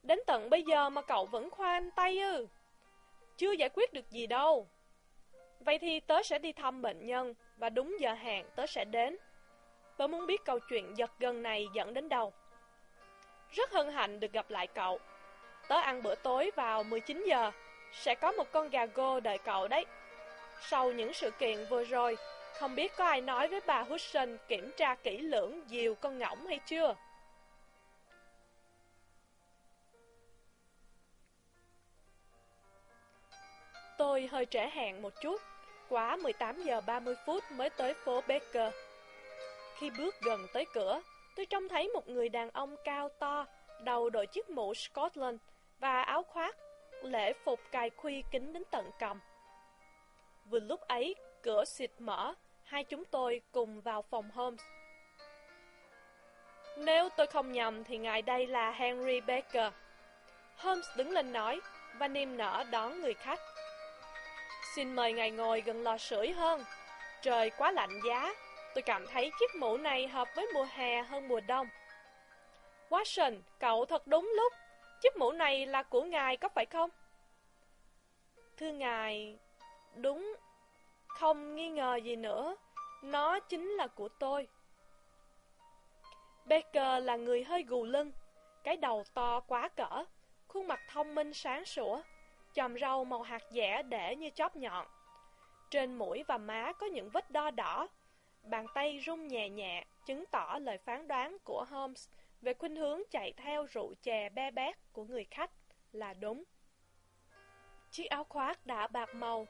[0.03, 2.47] Đến tận bây giờ mà cậu vẫn khoan tay ư?
[3.37, 4.67] Chưa giải quyết được gì đâu.
[5.59, 9.17] Vậy thì tớ sẽ đi thăm bệnh nhân và đúng giờ hẹn tớ sẽ đến.
[9.97, 12.33] Tớ muốn biết câu chuyện giật gần này dẫn đến đâu.
[13.51, 14.99] Rất hân hạnh được gặp lại cậu.
[15.67, 17.51] Tớ ăn bữa tối vào 19 giờ.
[17.91, 19.85] Sẽ có một con gà gô đợi cậu đấy.
[20.61, 22.17] Sau những sự kiện vừa rồi,
[22.59, 26.47] không biết có ai nói với bà Hudson kiểm tra kỹ lưỡng diều con ngỗng
[26.47, 26.95] hay chưa?
[33.97, 35.41] Tôi hơi trễ hẹn một chút,
[35.89, 38.73] quá 18 giờ 30 phút mới tới phố Baker.
[39.77, 41.01] Khi bước gần tới cửa,
[41.35, 43.45] tôi trông thấy một người đàn ông cao to,
[43.83, 45.39] đầu đội chiếc mũ Scotland
[45.79, 46.55] và áo khoác,
[47.01, 49.19] lễ phục cài khuy kính đến tận cầm.
[50.49, 52.33] Vừa lúc ấy, cửa xịt mở,
[52.63, 54.61] hai chúng tôi cùng vào phòng Holmes.
[56.77, 59.73] Nếu tôi không nhầm thì ngài đây là Henry Baker.
[60.57, 61.59] Holmes đứng lên nói
[61.97, 63.39] và niềm nở đón người khách.
[64.75, 66.63] Xin mời ngài ngồi gần lò sưởi hơn.
[67.21, 68.33] Trời quá lạnh giá,
[68.75, 71.67] tôi cảm thấy chiếc mũ này hợp với mùa hè hơn mùa đông.
[72.89, 74.53] Watson, cậu thật đúng lúc.
[75.01, 76.89] Chiếc mũ này là của ngài có phải không?
[78.57, 79.37] Thưa ngài,
[79.95, 80.35] đúng,
[81.07, 82.55] không nghi ngờ gì nữa,
[83.03, 84.47] nó chính là của tôi.
[86.45, 88.11] Baker là người hơi gù lưng,
[88.63, 90.05] cái đầu to quá cỡ,
[90.47, 92.01] khuôn mặt thông minh sáng sủa,
[92.53, 94.87] chòm râu màu hạt dẻ để như chóp nhọn.
[95.69, 97.87] Trên mũi và má có những vết đo đỏ,
[98.43, 102.09] bàn tay rung nhẹ nhẹ, chứng tỏ lời phán đoán của Holmes
[102.41, 105.51] về khuynh hướng chạy theo rượu chè be bét của người khách
[105.91, 106.43] là đúng.
[107.91, 109.47] Chiếc áo khoác đã bạc màu,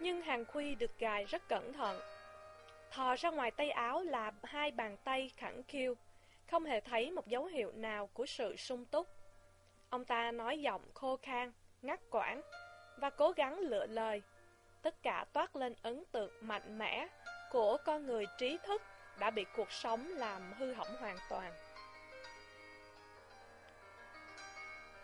[0.00, 2.00] nhưng hàng khuy được gài rất cẩn thận.
[2.90, 5.94] Thò ra ngoài tay áo là hai bàn tay khẳng khiu,
[6.50, 9.06] không hề thấy một dấu hiệu nào của sự sung túc.
[9.90, 12.40] Ông ta nói giọng khô khan, ngắt quãng
[12.96, 14.22] và cố gắng lựa lời.
[14.82, 17.06] Tất cả toát lên ấn tượng mạnh mẽ
[17.50, 18.82] của con người trí thức
[19.18, 21.52] đã bị cuộc sống làm hư hỏng hoàn toàn.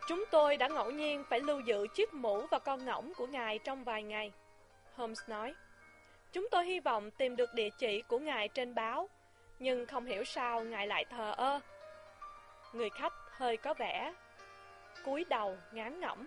[0.09, 3.59] Chúng tôi đã ngẫu nhiên phải lưu giữ chiếc mũ và con ngỗng của ngài
[3.59, 4.33] trong vài ngày.
[4.97, 5.55] Holmes nói,
[6.33, 9.09] chúng tôi hy vọng tìm được địa chỉ của ngài trên báo,
[9.59, 11.61] nhưng không hiểu sao ngài lại thờ ơ.
[12.73, 14.13] Người khách hơi có vẻ,
[15.05, 16.27] cúi đầu ngán ngẩm.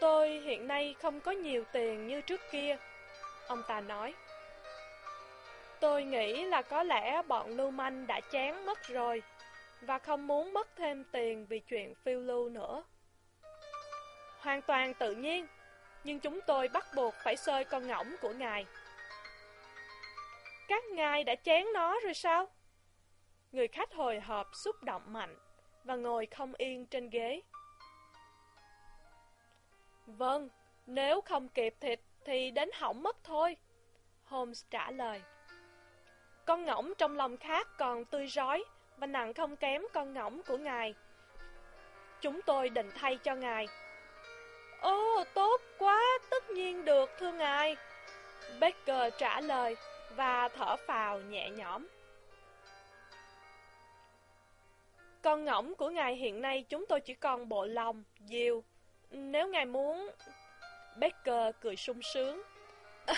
[0.00, 2.76] Tôi hiện nay không có nhiều tiền như trước kia,
[3.46, 4.14] ông ta nói.
[5.80, 9.22] Tôi nghĩ là có lẽ bọn lưu manh đã chán mất rồi
[9.80, 12.84] và không muốn mất thêm tiền vì chuyện phiêu lưu nữa.
[14.46, 15.46] Hoàn toàn tự nhiên,
[16.04, 18.66] nhưng chúng tôi bắt buộc phải xơi con ngỗng của ngài.
[20.68, 22.48] Các ngài đã chén nó rồi sao?
[23.52, 25.36] Người khách hồi hộp xúc động mạnh
[25.84, 27.40] và ngồi không yên trên ghế.
[30.06, 30.48] Vâng,
[30.86, 33.56] nếu không kịp thịt thì đến hỏng mất thôi.
[34.24, 35.22] Holmes trả lời.
[36.44, 38.64] Con ngỗng trong lòng khác còn tươi rói
[38.96, 40.94] và nặng không kém con ngỗng của ngài.
[42.20, 43.66] Chúng tôi định thay cho ngài.
[44.80, 47.76] Ồ, tốt quá, tất nhiên được, thưa ngài.
[48.60, 49.76] Baker trả lời
[50.16, 51.86] và thở phào nhẹ nhõm.
[55.22, 58.62] Con ngỗng của ngài hiện nay chúng tôi chỉ còn bộ lòng, diều.
[59.10, 60.10] Nếu ngài muốn...
[61.00, 62.42] Baker cười sung sướng.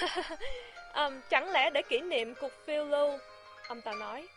[0.94, 3.18] um, chẳng lẽ để kỷ niệm cuộc phiêu lưu?
[3.68, 4.28] Ông ta nói.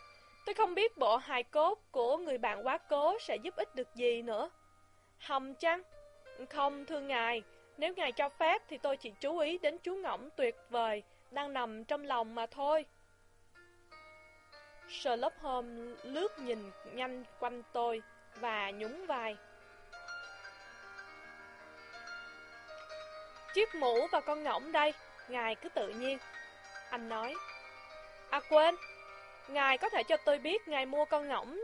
[0.46, 3.94] Tôi không biết bộ hài cốt của người bạn quá cố sẽ giúp ích được
[3.94, 4.50] gì nữa.
[5.18, 5.82] Hồng chăng?
[6.46, 7.42] Không, thưa ngài,
[7.78, 11.52] nếu ngài cho phép thì tôi chỉ chú ý đến chú ngỗng tuyệt vời đang
[11.52, 12.84] nằm trong lòng mà thôi.
[14.88, 18.02] Sherlock Holmes lướt nhìn nhanh quanh tôi
[18.40, 19.36] và nhún vai.
[23.54, 24.92] Chiếc mũ và con ngỗng đây,
[25.28, 26.18] ngài cứ tự nhiên.
[26.90, 27.34] Anh nói.
[28.30, 28.74] À quên,
[29.48, 31.60] Ngài có thể cho tôi biết Ngài mua con ngỗng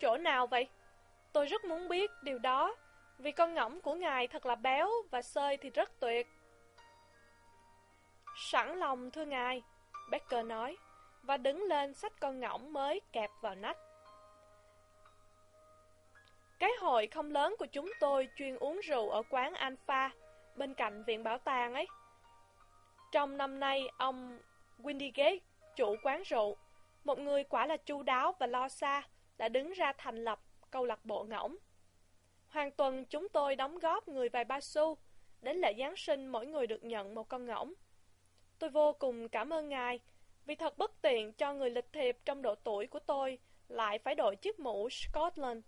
[0.00, 0.68] chỗ nào vậy?
[1.32, 2.76] Tôi rất muốn biết điều đó,
[3.18, 6.26] vì con ngỗng của Ngài thật là béo và sơi thì rất tuyệt.
[8.36, 9.62] Sẵn lòng thưa Ngài,
[10.10, 10.76] Becker nói,
[11.22, 13.76] và đứng lên xách con ngỗng mới kẹp vào nách.
[16.58, 20.10] Cái hội không lớn của chúng tôi chuyên uống rượu ở quán Alpha,
[20.56, 21.86] bên cạnh viện bảo tàng ấy.
[23.12, 24.38] Trong năm nay, ông
[24.78, 25.38] Windigate,
[25.76, 26.56] chủ quán rượu,
[27.04, 29.02] một người quả là chu đáo và lo xa,
[29.38, 31.56] đã đứng ra thành lập câu lạc bộ ngỗng.
[32.56, 34.96] Hàng tuần chúng tôi đóng góp người vài ba xu,
[35.42, 37.72] đến lễ Giáng sinh mỗi người được nhận một con ngỗng.
[38.58, 40.00] Tôi vô cùng cảm ơn ngài,
[40.46, 43.38] vì thật bất tiện cho người lịch thiệp trong độ tuổi của tôi
[43.68, 45.64] lại phải đội chiếc mũ Scotland.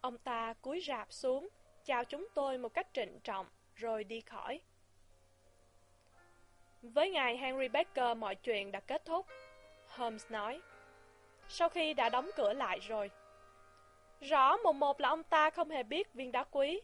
[0.00, 1.48] Ông ta cúi rạp xuống,
[1.84, 4.60] chào chúng tôi một cách trịnh trọng, rồi đi khỏi.
[6.82, 9.26] Với ngài Henry Baker mọi chuyện đã kết thúc.
[9.88, 10.60] Holmes nói.
[11.48, 13.10] Sau khi đã đóng cửa lại rồi.
[14.20, 16.80] Rõ một một là ông ta không hề biết viên đá quý.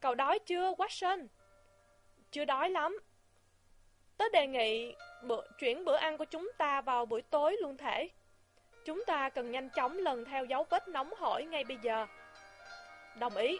[0.00, 1.26] Cậu đói chưa, Watson?
[2.30, 2.98] Chưa đói lắm.
[4.16, 8.10] Tớ đề nghị bữa, chuyển bữa ăn của chúng ta vào buổi tối luôn thể.
[8.84, 12.06] Chúng ta cần nhanh chóng lần theo dấu vết nóng hổi ngay bây giờ.
[13.18, 13.58] Đồng ý.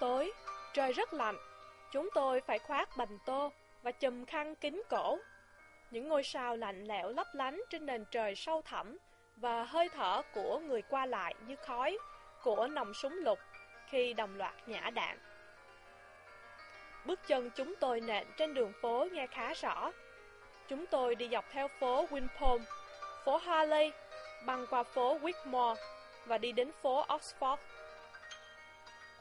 [0.00, 0.32] Tối,
[0.74, 1.36] trời rất lạnh.
[1.92, 5.18] Chúng tôi phải khoác bành tô và chùm khăn kín cổ.
[5.92, 8.98] Những ngôi sao lạnh lẽo lấp lánh trên nền trời sâu thẳm
[9.36, 11.98] và hơi thở của người qua lại như khói
[12.42, 13.38] của nòng súng lục
[13.88, 15.18] khi đồng loạt nhả đạn.
[17.04, 19.92] Bước chân chúng tôi nện trên đường phố nghe khá rõ.
[20.68, 22.60] Chúng tôi đi dọc theo phố Winpolm,
[23.24, 23.92] phố Harley,
[24.46, 25.76] băng qua phố Whitmore
[26.26, 27.56] và đi đến phố Oxford.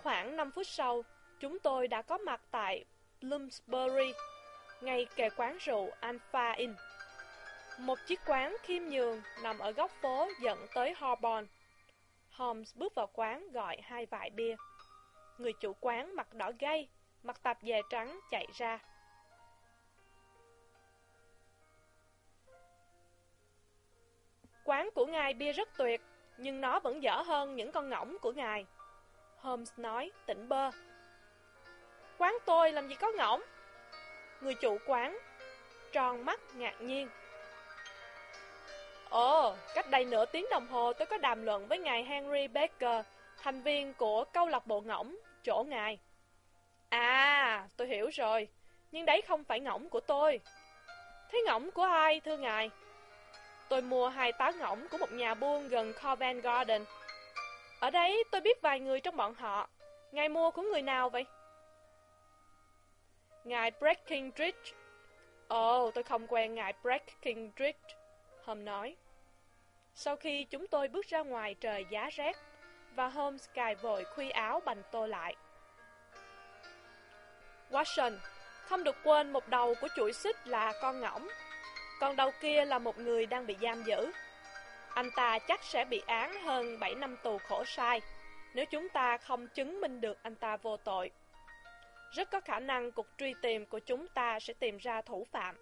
[0.03, 1.03] Khoảng 5 phút sau,
[1.39, 2.85] chúng tôi đã có mặt tại
[3.21, 4.13] Bloomsbury,
[4.81, 6.75] ngay kề quán rượu Alpha Inn.
[7.79, 11.47] Một chiếc quán khiêm nhường nằm ở góc phố dẫn tới Holborn.
[12.31, 14.55] Holmes bước vào quán gọi hai vại bia.
[15.37, 16.87] Người chủ quán mặt đỏ gay,
[17.23, 18.79] mặc tạp dề trắng chạy ra.
[24.63, 26.01] Quán của ngài bia rất tuyệt,
[26.37, 28.65] nhưng nó vẫn dở hơn những con ngỗng của ngài.
[29.37, 30.71] Holmes nói, tỉnh bơ.
[32.17, 33.41] Quán tôi làm gì có ngỗng?
[34.41, 35.17] Người chủ quán,
[35.91, 37.09] tròn mắt ngạc nhiên.
[39.09, 43.05] Ồ, cách đây nửa tiếng đồng hồ tôi có đàm luận với ngài Henry Baker,
[43.37, 45.99] thành viên của câu lạc bộ ngỗng, chỗ ngài.
[46.89, 48.47] À, tôi hiểu rồi,
[48.91, 50.39] nhưng đấy không phải ngỗng của tôi.
[51.31, 52.69] Thế ngỗng của ai, thưa ngài?
[53.69, 56.85] Tôi mua hai tá ngỗng của một nhà buôn gần Covent Garden.
[57.79, 59.69] Ở đấy tôi biết vài người trong bọn họ.
[60.11, 61.25] Ngài mua của người nào vậy?
[63.43, 64.71] Ngài Breckinridge.
[65.47, 67.95] Ồ, oh, tôi không quen ngài Breckinridge,
[68.43, 68.95] Holmes nói.
[69.93, 72.37] Sau khi chúng tôi bước ra ngoài trời giá rét,
[72.95, 75.35] và Holmes cài vội khuy áo bành tô lại.
[77.71, 78.17] Watson,
[78.65, 81.27] không được quên một đầu của chuỗi xích là con ngỗng,
[81.99, 84.11] còn đầu kia là một người đang bị giam giữ.
[84.93, 88.01] Anh ta chắc sẽ bị án hơn 7 năm tù khổ sai,
[88.53, 91.11] nếu chúng ta không chứng minh được anh ta vô tội.
[92.11, 95.55] Rất có khả năng cuộc truy tìm của chúng ta sẽ tìm ra thủ phạm.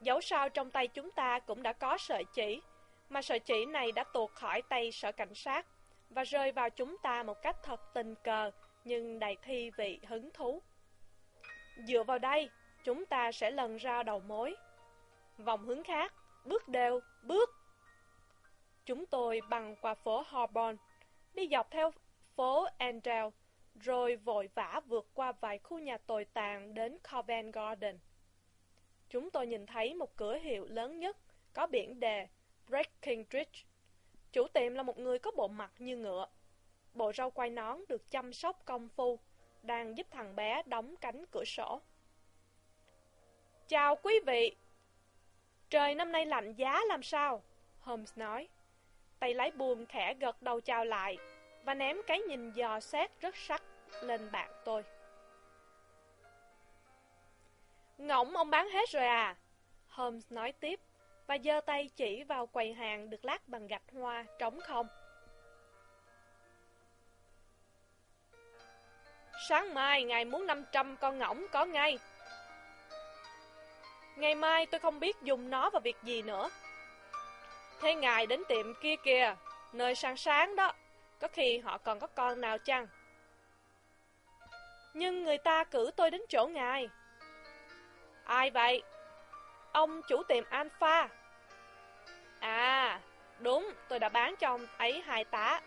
[0.00, 2.62] Dẫu sao trong tay chúng ta cũng đã có sợi chỉ,
[3.08, 5.66] mà sợi chỉ này đã tuột khỏi tay sở cảnh sát
[6.10, 8.50] và rơi vào chúng ta một cách thật tình cờ
[8.84, 10.62] nhưng đầy thi vị hứng thú.
[11.86, 12.50] Dựa vào đây,
[12.84, 14.56] chúng ta sẽ lần ra đầu mối.
[15.38, 17.50] Vòng hướng khác, bước đều, bước.
[18.84, 20.76] Chúng tôi băng qua phố Horborn,
[21.34, 21.90] đi dọc theo
[22.36, 23.24] phố Angel,
[23.82, 27.98] rồi vội vã vượt qua vài khu nhà tồi tàn đến Covent Garden.
[29.08, 31.16] Chúng tôi nhìn thấy một cửa hiệu lớn nhất,
[31.52, 32.26] có biển đề
[32.68, 33.64] Breckinridge.
[34.32, 36.26] Chủ tiệm là một người có bộ mặt như ngựa.
[36.94, 39.18] Bộ râu quai nón được chăm sóc công phu,
[39.62, 41.80] đang giúp thằng bé đóng cánh cửa sổ.
[43.68, 44.56] Chào quý vị!
[45.70, 47.42] Trời năm nay lạnh giá làm sao?
[47.80, 48.48] Holmes nói.
[49.18, 51.16] Tay lái buồm khẽ gật đầu chào lại
[51.64, 53.62] và ném cái nhìn dò xét rất sắc
[54.00, 54.84] lên bạn tôi.
[57.98, 59.36] Ngỗng ông bán hết rồi à?
[59.88, 60.80] Holmes nói tiếp
[61.26, 64.86] và giơ tay chỉ vào quầy hàng được lát bằng gạch hoa trống không.
[69.48, 71.98] Sáng mai ngài muốn 500 con ngỗng có ngay.
[74.16, 76.50] Ngày mai tôi không biết dùng nó vào việc gì nữa.
[77.80, 79.34] Thế ngài đến tiệm kia kìa,
[79.72, 80.72] nơi sáng sáng đó,
[81.20, 82.86] có khi họ còn có con nào chăng?
[84.94, 86.88] Nhưng người ta cử tôi đến chỗ ngài.
[88.24, 88.82] Ai vậy?
[89.72, 91.08] Ông chủ tiệm Alpha.
[92.40, 93.00] À,
[93.38, 95.60] đúng, tôi đã bán cho ông ấy hai tá.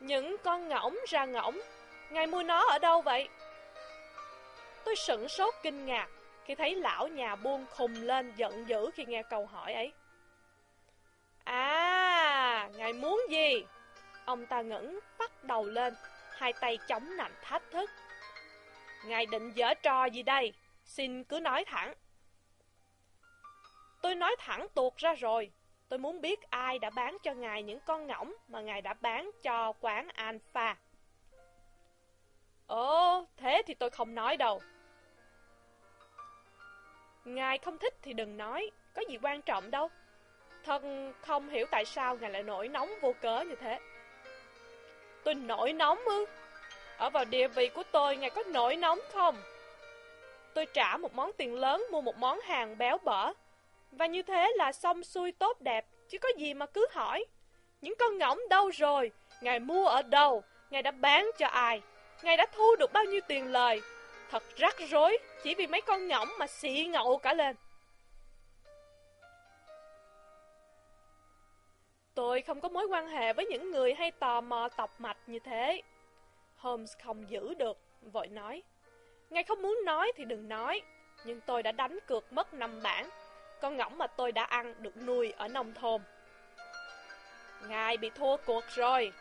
[0.00, 1.60] Những con ngỗng ra ngỗng,
[2.10, 3.28] ngài mua nó ở đâu vậy?
[4.84, 6.08] Tôi sửng sốt kinh ngạc
[6.44, 9.92] khi thấy lão nhà buôn khùng lên giận dữ khi nghe câu hỏi ấy.
[11.44, 13.64] À, ngài muốn gì?
[14.24, 15.94] Ông ta ngẩng bắt đầu lên,
[16.42, 17.90] hai tay chống nạnh thách thức.
[19.04, 20.52] Ngài định dở trò gì đây?
[20.84, 21.94] Xin cứ nói thẳng.
[24.02, 25.50] Tôi nói thẳng tuột ra rồi.
[25.88, 29.30] Tôi muốn biết ai đã bán cho ngài những con ngỗng mà ngài đã bán
[29.42, 30.76] cho quán Alpha.
[32.66, 34.60] Ồ, thế thì tôi không nói đâu.
[37.24, 39.90] Ngài không thích thì đừng nói, có gì quan trọng đâu.
[40.64, 43.78] Thân không hiểu tại sao ngài lại nổi nóng vô cớ như thế.
[45.24, 46.24] Tôi nổi nóng ư?
[46.96, 49.36] Ở vào địa vị của tôi, ngài có nổi nóng không?
[50.54, 53.32] Tôi trả một món tiền lớn mua một món hàng béo bở.
[53.92, 57.24] Và như thế là xong xuôi tốt đẹp, chứ có gì mà cứ hỏi.
[57.80, 59.10] Những con ngỗng đâu rồi?
[59.40, 60.42] Ngài mua ở đâu?
[60.70, 61.82] Ngài đã bán cho ai?
[62.22, 63.80] Ngài đã thu được bao nhiêu tiền lời?
[64.30, 67.56] Thật rắc rối, chỉ vì mấy con ngỗng mà xị ngậu cả lên.
[72.14, 75.38] Tôi không có mối quan hệ với những người hay tò mò tọc mạch như
[75.38, 75.82] thế.
[76.56, 77.78] Holmes không giữ được,
[78.12, 78.62] vội nói.
[79.30, 80.82] Ngài không muốn nói thì đừng nói,
[81.24, 83.08] nhưng tôi đã đánh cược mất năm bản.
[83.60, 86.02] Con ngỗng mà tôi đã ăn được nuôi ở nông thôn.
[87.68, 89.12] Ngài bị thua cuộc rồi,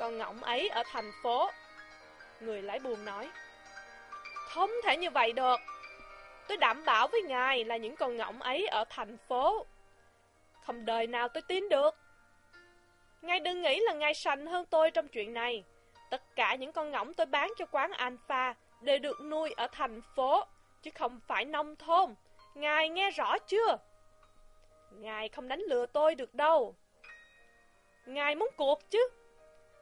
[0.00, 1.50] con ngỗng ấy ở thành phố.
[2.40, 3.30] Người lái buồn nói.
[4.48, 5.60] Không thể như vậy được.
[6.48, 9.66] Tôi đảm bảo với ngài là những con ngỗng ấy ở thành phố.
[10.66, 11.96] Không đời nào tôi tin được.
[13.22, 15.64] Ngài đừng nghĩ là ngài sành hơn tôi trong chuyện này.
[16.10, 20.00] Tất cả những con ngỗng tôi bán cho quán Alpha đều được nuôi ở thành
[20.16, 20.44] phố,
[20.82, 22.14] chứ không phải nông thôn.
[22.54, 23.78] Ngài nghe rõ chưa?
[24.92, 26.74] Ngài không đánh lừa tôi được đâu.
[28.06, 29.08] Ngài muốn cuộc chứ?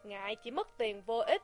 [0.04, 1.42] Ngài chỉ mất tiền vô ích.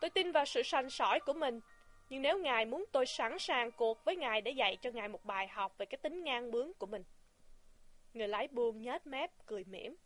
[0.00, 1.60] Tôi tin vào sự sành sỏi của mình.
[2.08, 5.24] Nhưng nếu Ngài muốn tôi sẵn sàng cuộc với Ngài để dạy cho Ngài một
[5.24, 7.04] bài học về cái tính ngang bướng của mình.
[8.14, 9.96] Người lái buông nhếch mép, cười mỉm.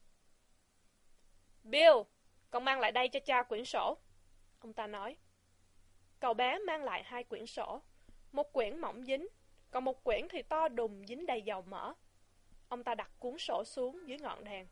[1.65, 1.93] Bill,
[2.51, 3.97] con mang lại đây cho cha quyển sổ.
[4.61, 5.17] Ông ta nói.
[6.21, 7.83] Cậu bé mang lại hai quyển sổ.
[8.33, 9.29] Một quyển mỏng dính,
[9.71, 11.93] còn một quyển thì to đùng dính đầy dầu mỡ.
[12.69, 14.67] Ông ta đặt cuốn sổ xuống dưới ngọn đèn.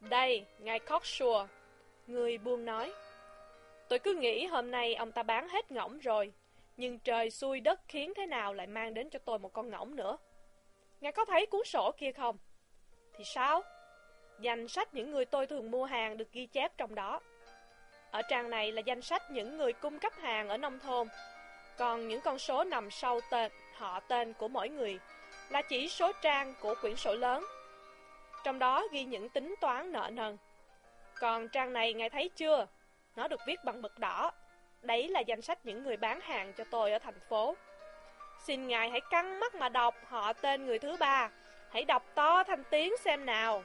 [0.00, 1.46] Đây, ngài Cocksure.
[2.06, 2.92] Người buông nói.
[3.88, 6.32] Tôi cứ nghĩ hôm nay ông ta bán hết ngỗng rồi.
[6.80, 9.96] Nhưng trời xui đất khiến thế nào lại mang đến cho tôi một con ngỗng
[9.96, 10.16] nữa.
[11.00, 12.38] Ngài có thấy cuốn sổ kia không?
[13.16, 13.62] Thì sao?
[14.40, 17.20] Danh sách những người tôi thường mua hàng được ghi chép trong đó.
[18.10, 21.08] Ở trang này là danh sách những người cung cấp hàng ở nông thôn.
[21.78, 24.98] Còn những con số nằm sau tên, họ tên của mỗi người
[25.50, 27.44] là chỉ số trang của quyển sổ lớn.
[28.44, 30.36] Trong đó ghi những tính toán nợ nần.
[31.20, 32.66] Còn trang này ngài thấy chưa?
[33.16, 34.32] Nó được viết bằng mực đỏ.
[34.82, 37.56] Đấy là danh sách những người bán hàng cho tôi ở thành phố.
[38.38, 41.30] Xin ngài hãy căng mắt mà đọc họ tên người thứ ba.
[41.70, 43.64] Hãy đọc to thành tiếng xem nào.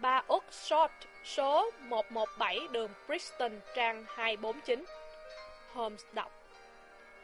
[0.00, 0.88] Ba Oxford,
[1.24, 4.84] số 117 đường Brixton, trang 249.
[5.72, 6.32] Holmes đọc.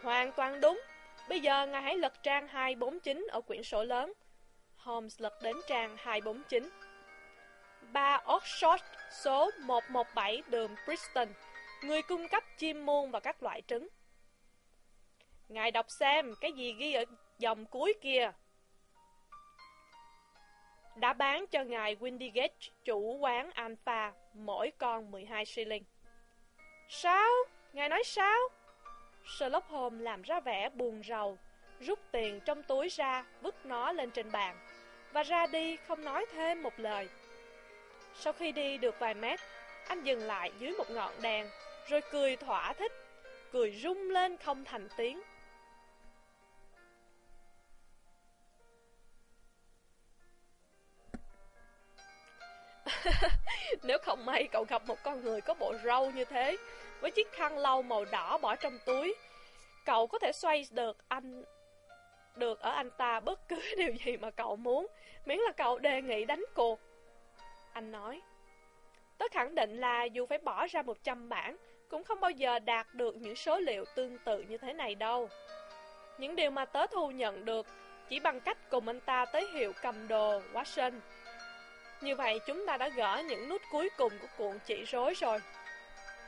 [0.03, 0.81] Hoàn toàn đúng.
[1.29, 4.13] Bây giờ ngài hãy lật trang 249 ở quyển sổ lớn.
[4.77, 6.71] Holmes lật đến trang 249.
[7.93, 8.79] 3 Oxford,
[9.11, 11.29] số 117 đường Brixton,
[11.83, 13.89] người cung cấp chim muôn và các loại trứng.
[15.49, 17.05] Ngài đọc xem cái gì ghi ở
[17.39, 18.31] dòng cuối kia.
[20.97, 25.85] Đã bán cho ngài Windygate, chủ quán Alpha, mỗi con 12 shilling.
[26.89, 27.31] Sao?
[27.73, 28.39] Ngài nói sao?
[29.39, 31.39] Sherlock Holmes làm ra vẻ buồn rầu,
[31.81, 34.57] rút tiền trong túi ra, vứt nó lên trên bàn,
[35.13, 37.09] và ra đi không nói thêm một lời.
[38.21, 39.41] Sau khi đi được vài mét,
[39.87, 41.47] anh dừng lại dưới một ngọn đèn,
[41.89, 42.93] rồi cười thỏa thích,
[43.53, 45.21] cười rung lên không thành tiếng.
[53.83, 56.57] Nếu không may cậu gặp một con người có bộ râu như thế,
[57.01, 59.15] với chiếc khăn lau màu đỏ bỏ trong túi,
[59.85, 61.43] cậu có thể xoay được anh
[62.37, 64.87] được ở anh ta bất cứ điều gì mà cậu muốn,
[65.25, 66.90] miễn là cậu đề nghị đánh cuộc.
[67.73, 68.21] Anh nói,
[69.19, 71.57] tớ khẳng định là dù phải bỏ ra 100 bản,
[71.89, 75.29] cũng không bao giờ đạt được những số liệu tương tự như thế này đâu.
[76.19, 77.67] Những điều mà tớ thu nhận được
[78.09, 80.93] chỉ bằng cách cùng anh ta tới hiệu cầm đồ Watson.
[82.01, 85.39] Như vậy chúng ta đã gỡ những nút cuối cùng của cuộn chỉ rối rồi.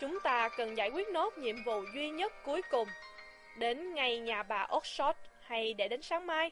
[0.01, 2.88] Chúng ta cần giải quyết nốt nhiệm vụ duy nhất cuối cùng,
[3.59, 6.51] đến ngay nhà bà Oxford hay để đến sáng mai.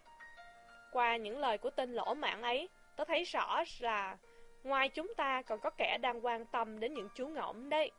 [0.93, 4.16] Qua những lời của tên lỗ mạng ấy, tớ thấy rõ là
[4.64, 7.90] ngoài chúng ta còn có kẻ đang quan tâm đến những chú ngỗng đấy.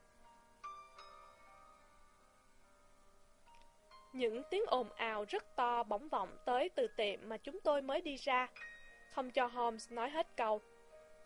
[4.14, 8.02] Những tiếng ồn ào rất to bỗng vọng tới từ tiệm mà chúng tôi mới
[8.02, 8.48] đi ra,
[9.14, 10.62] không cho Holmes nói hết câu.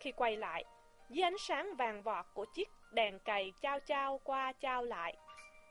[0.00, 0.64] Khi quay lại,
[1.10, 5.16] dưới ánh sáng vàng vọt của chiếc đèn cày trao trao qua trao lại,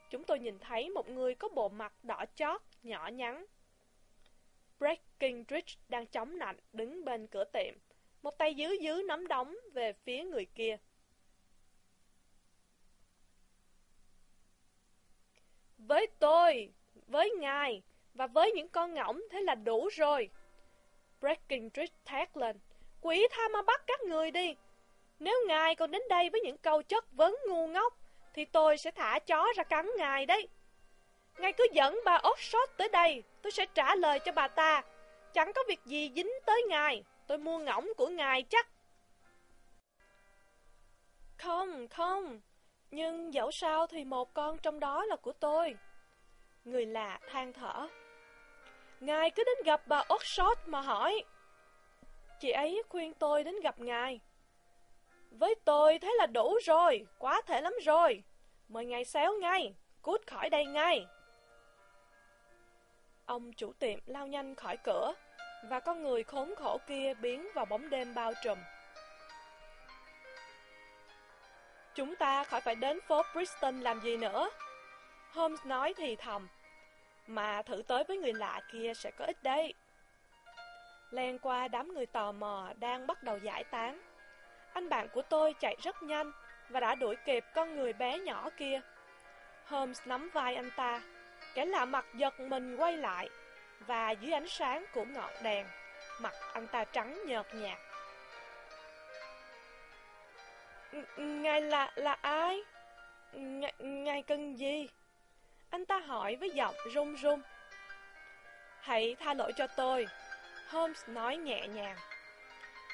[0.09, 3.45] chúng tôi nhìn thấy một người có bộ mặt đỏ chót, nhỏ nhắn.
[4.79, 7.73] Breckinridge đang chống nạnh đứng bên cửa tiệm,
[8.25, 10.77] một tay dưới dưới nắm đóng về phía người kia.
[15.77, 16.69] Với tôi,
[17.07, 17.81] với ngài
[18.13, 20.29] và với những con ngỗng thế là đủ rồi.
[21.21, 22.59] Breckinridge thét lên.
[23.01, 24.55] Quỷ tha ma bắt các người đi.
[25.19, 27.93] Nếu ngài còn đến đây với những câu chất vấn ngu ngốc,
[28.33, 30.47] thì tôi sẽ thả chó ra cắn ngài đấy.
[31.37, 34.81] Ngài cứ dẫn bà Oxford tới đây, tôi sẽ trả lời cho bà ta.
[35.33, 38.67] Chẳng có việc gì dính tới ngài, tôi mua ngỗng của ngài chắc.
[41.37, 42.39] Không, không,
[42.91, 45.75] nhưng dẫu sao thì một con trong đó là của tôi.
[46.65, 47.87] Người lạ than thở.
[48.99, 51.23] Ngài cứ đến gặp bà Oxford mà hỏi.
[52.39, 54.19] Chị ấy khuyên tôi đến gặp ngài.
[55.31, 58.23] Với tôi thế là đủ rồi, quá thể lắm rồi.
[58.67, 61.05] Mời ngài xéo ngay, cút khỏi đây ngay.
[63.25, 65.13] Ông chủ tiệm lao nhanh khỏi cửa,
[65.63, 68.57] và con người khốn khổ kia biến vào bóng đêm bao trùm.
[71.95, 74.49] Chúng ta khỏi phải đến phố Bristol làm gì nữa.
[75.31, 76.47] Holmes nói thì thầm,
[77.27, 79.73] mà thử tới với người lạ kia sẽ có ích đấy.
[81.11, 84.01] Len qua đám người tò mò đang bắt đầu giải tán.
[84.73, 86.31] Anh bạn của tôi chạy rất nhanh
[86.69, 88.81] và đã đuổi kịp con người bé nhỏ kia.
[89.65, 91.01] Holmes nắm vai anh ta,
[91.53, 93.29] kẻ lạ mặt giật mình quay lại,
[93.79, 95.67] và dưới ánh sáng của ngọn đèn,
[96.21, 97.77] mặt anh ta trắng nhợt nhạt.
[101.17, 102.61] Ngài là, là ai?
[103.33, 104.89] Ngài, ngài cần gì?
[105.69, 107.41] Anh ta hỏi với giọng run run.
[108.81, 110.07] Hãy tha lỗi cho tôi,
[110.69, 111.97] Holmes nói nhẹ nhàng.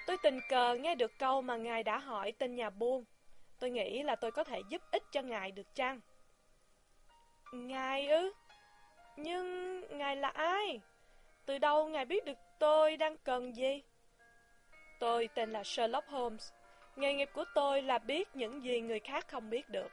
[0.08, 3.06] Tôi tình cờ nghe được câu mà ngài đã hỏi tên nhà buôn.
[3.60, 6.00] Tôi nghĩ là tôi có thể giúp ích cho ngài được chăng?
[7.52, 8.32] Ngài ư?
[9.24, 10.82] Nhưng ngài là ai?
[11.46, 13.82] Từ đâu ngài biết được tôi đang cần gì?
[15.00, 16.52] Tôi tên là Sherlock Holmes.
[16.96, 19.92] Nghề nghiệp của tôi là biết những gì người khác không biết được.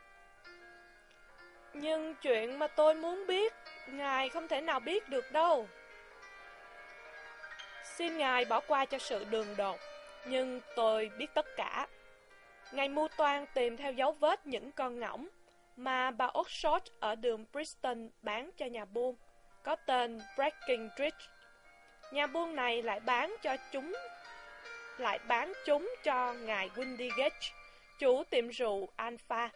[1.74, 3.52] Nhưng chuyện mà tôi muốn biết,
[3.88, 5.68] ngài không thể nào biết được đâu.
[7.84, 9.78] Xin ngài bỏ qua cho sự đường đột,
[10.26, 11.86] nhưng tôi biết tất cả.
[12.72, 15.28] Ngài mưu toan tìm theo dấu vết những con ngỗng
[15.78, 19.16] mà bà Oxford ở đường Bristol bán cho nhà buôn,
[19.62, 21.26] có tên Breckinridge.
[22.12, 23.94] Nhà buôn này lại bán cho chúng
[24.98, 27.50] lại bán chúng cho ngài Windigate,
[27.98, 29.50] chủ tiệm rượu Alpha.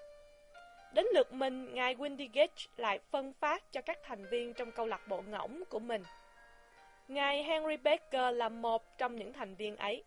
[0.93, 5.09] Đến lượt mình, ngài Windigate lại phân phát cho các thành viên trong câu lạc
[5.09, 6.03] bộ ngỗng của mình.
[7.09, 10.05] Ngài Henry Baker là một trong những thành viên ấy.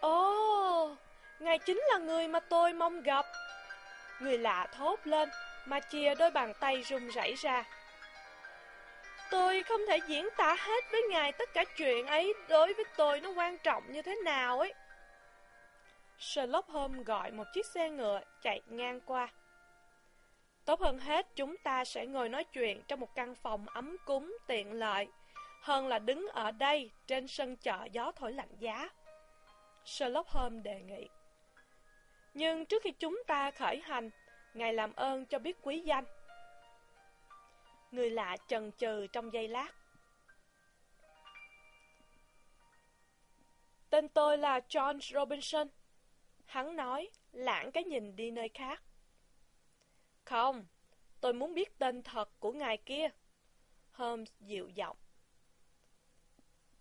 [0.00, 0.98] Ồ, oh,
[1.40, 3.26] ngài chính là người mà tôi mong gặp.
[4.20, 5.28] Người lạ thốt lên,
[5.66, 7.64] mà chia đôi bàn tay run rẩy ra.
[9.30, 13.20] Tôi không thể diễn tả hết với ngài tất cả chuyện ấy đối với tôi
[13.20, 14.74] nó quan trọng như thế nào ấy.
[16.18, 19.28] Sherlock Holmes gọi một chiếc xe ngựa chạy ngang qua.
[20.64, 24.36] Tốt hơn hết chúng ta sẽ ngồi nói chuyện trong một căn phòng ấm cúng
[24.46, 25.08] tiện lợi,
[25.62, 28.88] hơn là đứng ở đây trên sân chợ gió thổi lạnh giá.
[29.84, 31.08] Sherlock Holmes đề nghị.
[32.34, 34.10] Nhưng trước khi chúng ta khởi hành,
[34.54, 36.04] Ngài làm ơn cho biết quý danh.
[37.90, 39.74] Người lạ chần chừ trong giây lát.
[43.90, 45.68] Tên tôi là John Robinson.
[46.46, 48.82] Hắn nói, lãng cái nhìn đi nơi khác.
[50.24, 50.66] Không,
[51.20, 53.08] tôi muốn biết tên thật của ngài kia.
[53.92, 54.96] Holmes dịu giọng.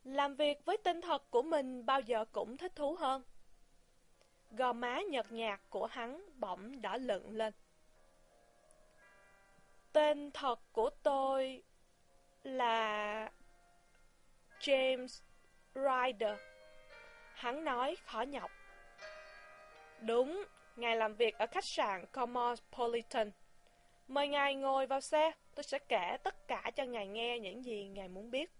[0.03, 3.23] Làm việc với tên thật của mình bao giờ cũng thích thú hơn.
[4.51, 7.53] Gò má nhợt nhạt của hắn bỗng đỏ lựng lên.
[9.91, 11.63] Tên thật của tôi
[12.43, 13.31] là
[14.59, 15.21] James
[15.75, 16.39] Ryder.
[17.33, 18.51] Hắn nói khó nhọc.
[20.01, 20.45] Đúng,
[20.75, 23.31] ngài làm việc ở khách sạn Cosmopolitan.
[24.07, 27.87] Mời ngài ngồi vào xe, tôi sẽ kể tất cả cho ngài nghe những gì
[27.87, 28.51] ngài muốn biết.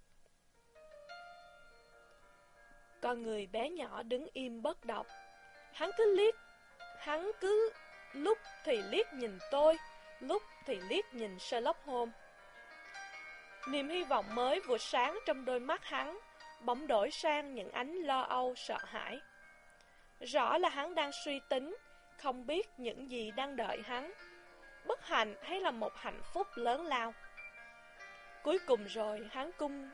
[3.01, 5.05] Con người bé nhỏ đứng im bất động.
[5.73, 6.35] Hắn cứ liếc,
[6.99, 7.71] hắn cứ
[8.13, 9.77] lúc thì liếc nhìn tôi,
[10.19, 12.15] lúc thì liếc nhìn Sherlock Holmes.
[13.67, 16.19] Niềm hy vọng mới vừa sáng trong đôi mắt hắn,
[16.61, 19.19] bỗng đổi sang những ánh lo âu sợ hãi.
[20.19, 21.77] Rõ là hắn đang suy tính,
[22.17, 24.11] không biết những gì đang đợi hắn.
[24.85, 27.13] Bất hạnh hay là một hạnh phúc lớn lao.
[28.43, 29.89] Cuối cùng rồi, hắn cung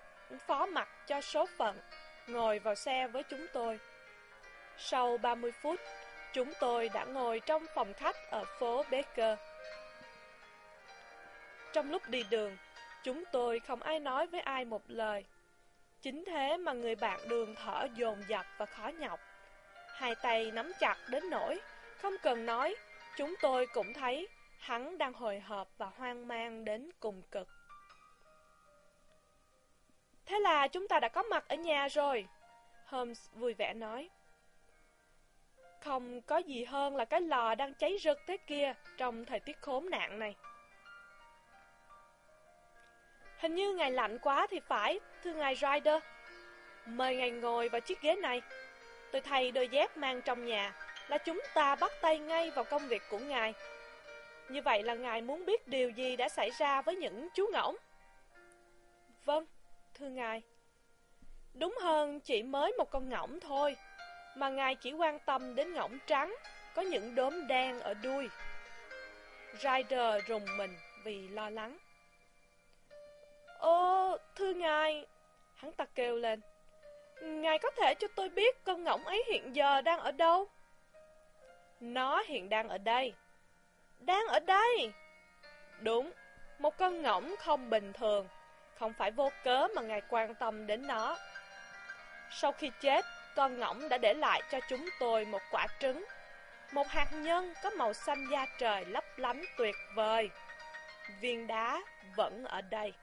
[0.48, 1.80] phó mặt cho số phận,
[2.28, 3.80] ngồi vào xe với chúng tôi.
[4.78, 5.80] Sau 30 phút,
[6.34, 9.40] chúng tôi đã ngồi trong phòng khách ở phố Baker.
[11.74, 12.58] Trong lúc đi đường,
[13.04, 15.26] chúng tôi không ai nói với ai một lời.
[16.02, 19.20] Chính thế mà người bạn đường thở dồn dập và khó nhọc.
[19.96, 21.60] Hai tay nắm chặt đến nỗi,
[21.98, 22.76] không cần nói,
[23.18, 24.28] chúng tôi cũng thấy
[24.60, 27.48] hắn đang hồi hộp và hoang mang đến cùng cực.
[30.26, 32.28] Thế là chúng ta đã có mặt ở nhà rồi.
[32.86, 34.10] Holmes vui vẻ nói.
[35.86, 39.62] Không có gì hơn là cái lò đang cháy rực thế kia trong thời tiết
[39.62, 40.36] khốn nạn này.
[43.38, 46.04] Hình như ngài lạnh quá thì phải, thưa ngài Ryder.
[46.86, 48.42] Mời ngài ngồi vào chiếc ghế này.
[49.12, 50.76] Tôi thay đôi dép mang trong nhà
[51.08, 53.54] là chúng ta bắt tay ngay vào công việc của ngài.
[54.50, 57.76] Như vậy là ngài muốn biết điều gì đã xảy ra với những chú ngỗng?
[59.26, 59.46] Vâng,
[59.94, 60.42] thưa ngài.
[61.54, 63.76] Đúng hơn chỉ mới một con ngỗng thôi,
[64.36, 66.36] mà ngài chỉ quan tâm đến ngỗng trắng,
[66.76, 68.30] có những đốm đen ở đuôi.
[69.54, 71.78] Ryder rùng mình vì lo lắng.
[73.60, 75.06] Ô, thưa ngài,
[75.56, 76.42] hắn ta kêu lên.
[77.22, 80.48] Ngài có thể cho tôi biết con ngỗng ấy hiện giờ đang ở đâu?
[81.80, 83.14] Nó hiện đang ở đây.
[84.00, 84.92] Đang ở đây?
[85.82, 86.12] Đúng,
[86.60, 88.28] một con ngỗng không bình thường.
[88.80, 91.18] Không phải vô cớ mà ngài quan tâm đến nó.
[92.32, 93.06] Sau khi chết,
[93.36, 96.06] con ngỗng đã để lại cho chúng tôi một quả trứng.
[96.72, 100.30] Một hạt nhân có màu xanh da trời lấp lánh tuyệt vời.
[101.22, 101.82] Viên đá
[102.16, 102.94] vẫn ở đây.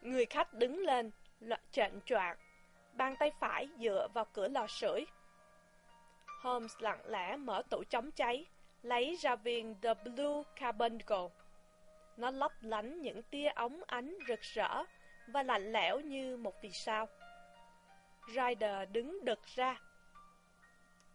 [0.00, 1.10] Người khách đứng lên,
[1.72, 2.36] trệnh choạng,
[2.92, 5.06] bàn tay phải dựa vào cửa lò sưởi.
[6.42, 8.46] Holmes lặng lẽ mở tủ chống cháy,
[8.82, 11.28] lấy ra viên The Blue Carbuncle.
[12.16, 14.84] Nó lấp lánh những tia ống ánh rực rỡ
[15.26, 17.08] và lạnh lẽo như một vì sao.
[18.28, 19.80] Ryder đứng đực ra.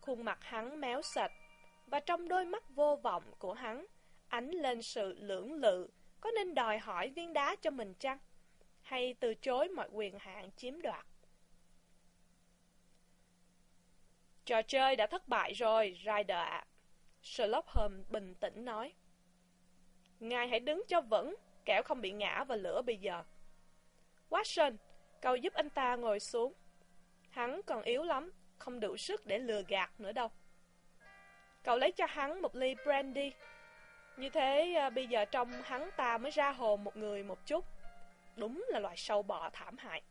[0.01, 1.31] Khuôn mặt hắn méo sạch,
[1.87, 3.85] và trong đôi mắt vô vọng của hắn
[4.27, 5.89] ánh lên sự lưỡng lự
[6.21, 8.17] có nên đòi hỏi viên đá cho mình chăng?
[8.81, 11.05] Hay từ chối mọi quyền hạn chiếm đoạt?
[14.45, 16.65] Trò chơi đã thất bại rồi, Ryder ạ.
[17.21, 18.93] Sherlock Holmes bình tĩnh nói.
[20.19, 21.35] Ngài hãy đứng cho vững,
[21.65, 23.23] kẻo không bị ngã vào lửa bây giờ.
[24.29, 24.75] Watson,
[25.21, 26.53] cậu giúp anh ta ngồi xuống.
[27.29, 30.31] Hắn còn yếu lắm, không đủ sức để lừa gạt nữa đâu.
[31.63, 33.31] Cậu lấy cho hắn một ly brandy.
[34.17, 37.65] Như thế à, bây giờ trong hắn ta mới ra hồn một người một chút.
[38.35, 40.01] Đúng là loài sâu bọ thảm hại.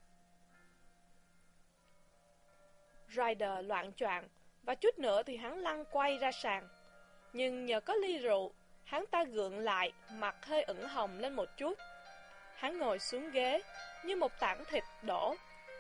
[3.09, 4.29] Ryder loạn choạng
[4.63, 6.69] và chút nữa thì hắn lăn quay ra sàn.
[7.33, 8.53] Nhưng nhờ có ly rượu,
[8.85, 11.79] hắn ta gượng lại, mặt hơi ửng hồng lên một chút.
[12.57, 13.63] Hắn ngồi xuống ghế
[14.05, 15.37] như một tảng thịt đổ,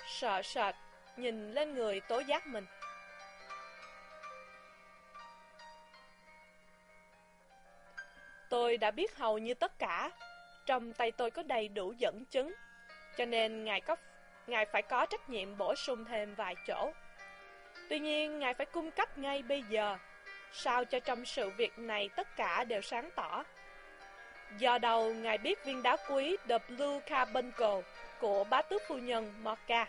[0.06, 0.74] sợ sệt,
[1.16, 2.66] nhìn lên người tố giác mình.
[8.48, 10.10] Tôi đã biết hầu như tất cả,
[10.66, 12.54] trong tay tôi có đầy đủ dẫn chứng,
[13.16, 13.96] cho nên ngài có
[14.46, 16.92] ngài phải có trách nhiệm bổ sung thêm vài chỗ.
[17.88, 19.96] Tuy nhiên, ngài phải cung cấp ngay bây giờ,
[20.52, 23.44] sao cho trong sự việc này tất cả đều sáng tỏ.
[24.58, 27.82] Do đầu, ngài biết viên đá quý The Blue Carbuncle
[28.20, 29.88] của bá tước phu nhân Mocha.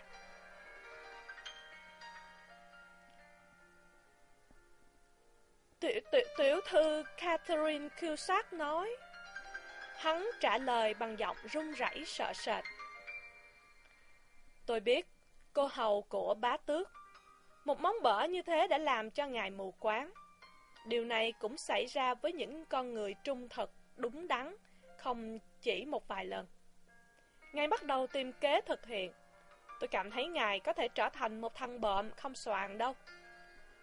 [5.80, 8.96] Tiểu, tiểu, tiểu thư Catherine Cusack nói.
[9.96, 12.64] Hắn trả lời bằng giọng run rẩy sợ sệt.
[14.66, 15.06] Tôi biết,
[15.52, 16.88] cô hầu của bá tước.
[17.64, 20.12] Một món bở như thế đã làm cho ngài mù quáng.
[20.86, 24.56] Điều này cũng xảy ra với những con người trung thực, đúng đắn,
[24.96, 26.46] không chỉ một vài lần.
[27.52, 29.12] Ngài bắt đầu tìm kế thực hiện.
[29.80, 32.94] Tôi cảm thấy ngài có thể trở thành một thằng bợm không soàn đâu.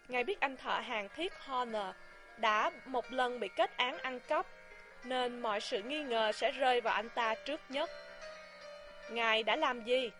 [0.08, 1.94] Ngài biết anh thợ hàng thiết Horner
[2.38, 4.46] đã một lần bị kết án ăn cắp,
[5.04, 7.90] nên mọi sự nghi ngờ sẽ rơi vào anh ta trước nhất.
[9.10, 10.10] Ngài đã làm gì?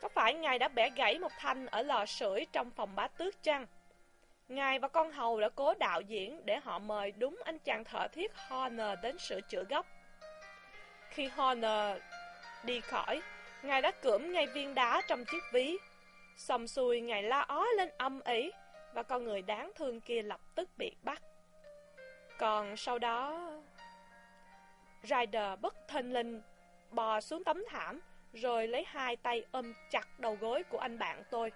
[0.00, 3.42] Có phải ngài đã bẻ gãy một thanh ở lò sưởi trong phòng bá tước
[3.42, 3.66] chăng?
[4.54, 8.08] Ngài và con hầu đã cố đạo diễn để họ mời đúng anh chàng thợ
[8.08, 9.86] thiết Horner đến sửa chữa gốc.
[11.10, 11.98] Khi Horner
[12.64, 13.22] đi khỏi,
[13.62, 15.76] ngài đã cưỡng ngay viên đá trong chiếc ví.
[16.36, 18.50] Xong xuôi ngài la ó lên âm ý,
[18.94, 21.22] và con người đáng thương kia lập tức bị bắt.
[22.38, 23.50] Còn sau đó...
[25.02, 26.42] Ryder bất thình linh
[26.90, 28.00] bò xuống tấm thảm,
[28.32, 31.52] rồi lấy hai tay ôm chặt đầu gối của anh bạn tôi.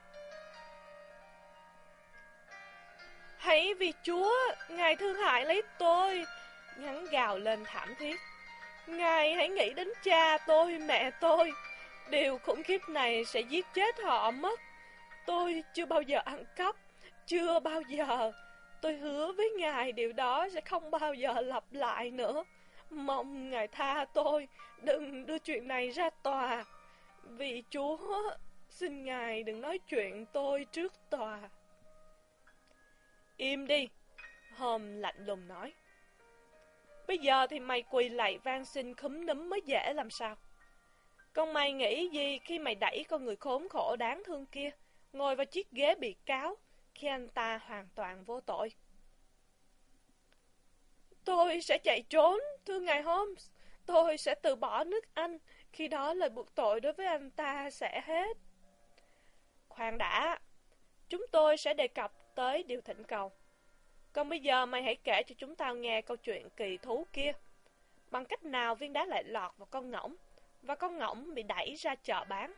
[3.39, 4.35] Hãy vì Chúa,
[4.69, 6.25] Ngài thương hại lấy tôi,
[6.79, 8.17] ngắn gào lên thảm thiết.
[8.87, 11.53] Ngài hãy nghĩ đến cha tôi, mẹ tôi.
[12.11, 14.61] Điều khủng khiếp này sẽ giết chết họ mất.
[15.27, 16.77] Tôi chưa bao giờ ăn cắp,
[17.27, 18.33] chưa bao giờ.
[18.81, 22.45] Tôi hứa với Ngài điều đó sẽ không bao giờ lặp lại nữa.
[22.91, 24.49] Mong Ngài tha tôi,
[24.83, 26.65] đừng đưa chuyện này ra tòa.
[27.23, 28.31] Vì Chúa,
[28.71, 31.39] xin Ngài đừng nói chuyện tôi trước tòa.
[33.39, 33.89] Im đi,
[34.57, 35.73] Hôm lạnh lùng nói.
[37.07, 40.37] Bây giờ thì mày quỳ lại van xin khúm núm mới dễ làm sao?
[41.33, 44.71] Con mày nghĩ gì khi mày đẩy con người khốn khổ đáng thương kia,
[45.13, 46.57] ngồi vào chiếc ghế bị cáo,
[46.95, 48.73] khi anh ta hoàn toàn vô tội?
[51.25, 53.51] Tôi sẽ chạy trốn, thưa ngài Holmes.
[53.87, 55.39] Tôi sẽ từ bỏ nước Anh,
[55.73, 58.37] khi đó lời buộc tội đối với anh ta sẽ hết.
[59.69, 60.39] Khoan đã,
[61.09, 63.33] chúng tôi sẽ đề cập tới điều thỉnh cầu.
[64.13, 67.33] Còn bây giờ mày hãy kể cho chúng tao nghe câu chuyện kỳ thú kia.
[68.11, 70.17] Bằng cách nào viên đá lại lọt vào con ngỗng,
[70.63, 72.55] và con ngỗng bị đẩy ra chợ bán.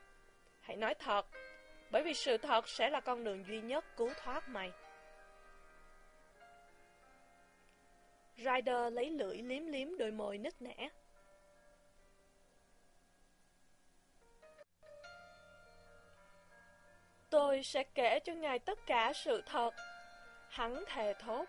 [0.60, 1.26] Hãy nói thật,
[1.90, 4.70] bởi vì sự thật sẽ là con đường duy nhất cứu thoát mày.
[8.36, 10.88] Ryder lấy lưỡi liếm liếm đôi môi nứt nẻ.
[17.30, 19.70] Tôi sẽ kể cho ngài tất cả sự thật.
[20.48, 21.44] Hắn thề thốt.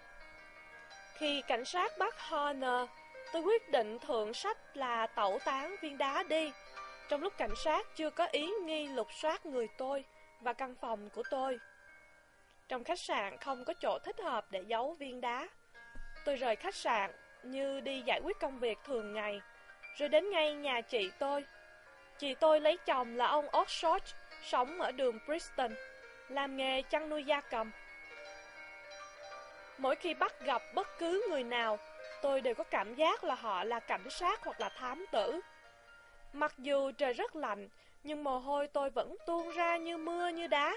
[1.17, 2.89] Khi cảnh sát bắt Horner,
[3.33, 6.51] tôi quyết định thượng sách là tẩu tán viên đá đi.
[7.09, 10.05] Trong lúc cảnh sát chưa có ý nghi lục soát người tôi
[10.41, 11.59] và căn phòng của tôi.
[12.67, 15.47] Trong khách sạn không có chỗ thích hợp để giấu viên đá.
[16.25, 17.11] Tôi rời khách sạn
[17.43, 19.41] như đi giải quyết công việc thường ngày,
[19.97, 21.45] rồi đến ngay nhà chị tôi.
[22.17, 23.99] Chị tôi lấy chồng là ông Oxford,
[24.43, 25.71] sống ở đường Bristol,
[26.29, 27.71] làm nghề chăn nuôi gia cầm.
[29.77, 31.77] Mỗi khi bắt gặp bất cứ người nào,
[32.21, 35.41] tôi đều có cảm giác là họ là cảnh sát hoặc là thám tử.
[36.33, 37.69] Mặc dù trời rất lạnh,
[38.03, 40.75] nhưng mồ hôi tôi vẫn tuôn ra như mưa như đá.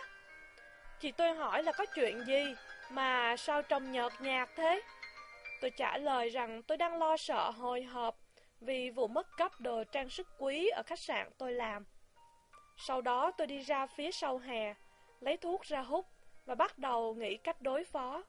[1.01, 2.55] Chị tôi hỏi là có chuyện gì,
[2.91, 4.83] mà sao trông nhợt nhạt thế?
[5.61, 8.17] Tôi trả lời rằng tôi đang lo sợ hồi hộp
[8.61, 11.85] vì vụ mất cắp đồ trang sức quý ở khách sạn tôi làm.
[12.77, 14.75] Sau đó tôi đi ra phía sau hè,
[15.21, 16.07] lấy thuốc ra hút
[16.47, 18.23] và bắt đầu nghĩ cách đối phó.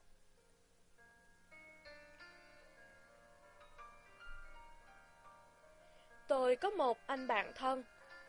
[6.28, 7.84] Tôi có một anh bạn thân,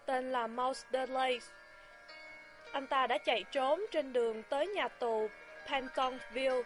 [0.05, 1.39] tên là Mouse Dudley.
[2.71, 5.27] Anh ta đã chạy trốn trên đường tới nhà tù
[5.67, 6.63] Pentonville.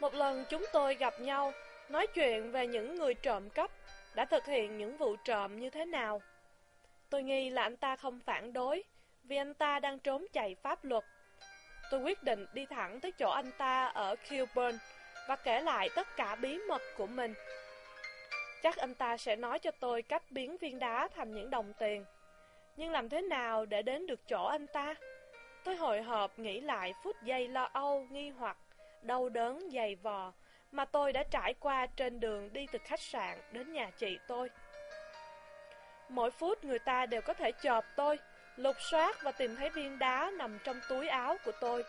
[0.00, 1.52] Một lần chúng tôi gặp nhau,
[1.88, 3.70] nói chuyện về những người trộm cắp
[4.14, 6.22] đã thực hiện những vụ trộm như thế nào.
[7.10, 8.84] Tôi nghi là anh ta không phản đối,
[9.24, 11.04] vì anh ta đang trốn chạy pháp luật.
[11.90, 14.78] Tôi quyết định đi thẳng tới chỗ anh ta ở Kilburn
[15.28, 17.34] và kể lại tất cả bí mật của mình.
[18.62, 22.04] Chắc anh ta sẽ nói cho tôi cách biến viên đá thành những đồng tiền.
[22.76, 24.94] Nhưng làm thế nào để đến được chỗ anh ta?
[25.64, 28.56] Tôi hồi hộp nghĩ lại phút giây lo âu, nghi hoặc,
[29.02, 30.32] đau đớn, dày vò
[30.72, 34.50] mà tôi đã trải qua trên đường đi từ khách sạn đến nhà chị tôi.
[36.08, 38.18] Mỗi phút người ta đều có thể chộp tôi,
[38.56, 41.84] lục soát và tìm thấy viên đá nằm trong túi áo của tôi.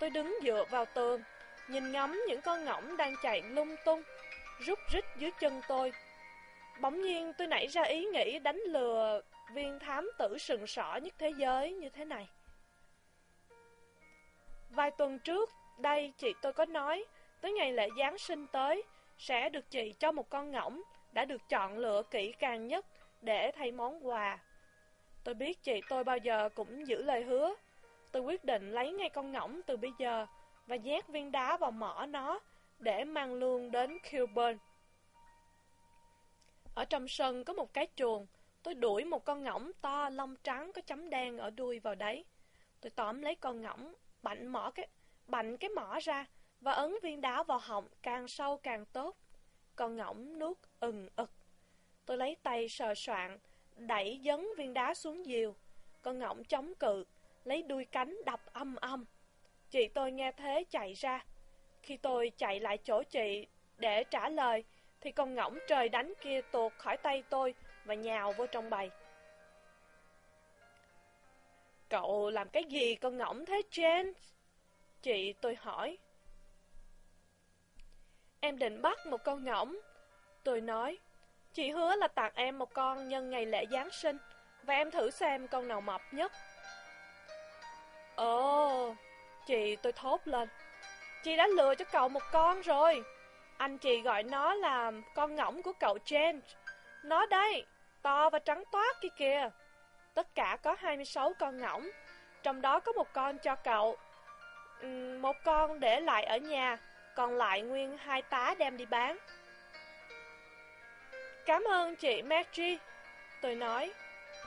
[0.00, 1.22] Tôi đứng dựa vào tường,
[1.68, 4.02] nhìn ngắm những con ngỗng đang chạy lung tung,
[4.66, 5.92] rút rít dưới chân tôi.
[6.80, 9.20] Bỗng nhiên tôi nảy ra ý nghĩ đánh lừa
[9.54, 12.28] viên thám tử sừng sỏ nhất thế giới như thế này.
[14.70, 17.04] Vài tuần trước, đây chị tôi có nói,
[17.40, 18.82] tới ngày lễ Giáng sinh tới,
[19.18, 20.82] sẽ được chị cho một con ngỗng
[21.12, 22.86] đã được chọn lựa kỹ càng nhất
[23.22, 24.38] để thay món quà.
[25.24, 27.54] Tôi biết chị tôi bao giờ cũng giữ lời hứa.
[28.12, 30.26] Tôi quyết định lấy ngay con ngỗng từ bây giờ
[30.66, 32.40] và nhét viên đá vào mỏ nó
[32.78, 34.58] để mang luôn đến Kilburn.
[36.74, 38.26] Ở trong sân có một cái chuồng,
[38.62, 42.24] tôi đuổi một con ngỗng to lông trắng có chấm đen ở đuôi vào đấy.
[42.80, 44.88] Tôi tóm lấy con ngỗng, bạnh mỏ cái
[45.26, 46.26] bạnh cái mỏ ra
[46.60, 49.16] và ấn viên đá vào họng càng sâu càng tốt.
[49.76, 51.30] Con ngỗng nuốt ừng ực.
[52.10, 53.38] Tôi lấy tay sờ soạn,
[53.76, 55.54] đẩy dấn viên đá xuống diều.
[56.02, 57.04] Con ngỗng chống cự,
[57.44, 59.04] lấy đuôi cánh đập âm âm.
[59.70, 61.24] Chị tôi nghe thế chạy ra.
[61.82, 63.46] Khi tôi chạy lại chỗ chị
[63.76, 64.64] để trả lời,
[65.00, 67.54] thì con ngỗng trời đánh kia tuột khỏi tay tôi
[67.84, 68.90] và nhào vô trong bầy.
[71.88, 74.12] Cậu làm cái gì con ngỗng thế James?
[75.02, 75.98] Chị tôi hỏi.
[78.40, 79.76] Em định bắt một con ngỗng.
[80.44, 80.98] Tôi nói,
[81.52, 84.18] chị hứa là tặng em một con nhân ngày lễ Giáng sinh,
[84.62, 86.32] và em thử xem con nào mập nhất.
[88.16, 88.94] Ồ,
[89.46, 90.48] chị tôi thốt lên.
[91.22, 93.02] Chị đã lừa cho cậu một con rồi.
[93.58, 96.40] Anh chị gọi nó là con ngỗng của cậu James.
[97.02, 97.66] Nó đây,
[98.02, 99.50] to và trắng toát kia kìa.
[100.14, 101.90] Tất cả có 26 con ngỗng,
[102.42, 103.96] trong đó có một con cho cậu.
[105.20, 106.78] Một con để lại ở nhà,
[107.16, 109.18] còn lại nguyên hai tá đem đi bán.
[111.50, 112.76] Cảm ơn chị Maggie,
[113.40, 113.92] tôi nói.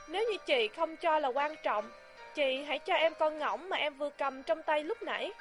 [0.07, 1.91] Nếu như chị không cho là quan trọng,
[2.35, 5.31] chị hãy cho em con ngỗng mà em vừa cầm trong tay lúc nãy.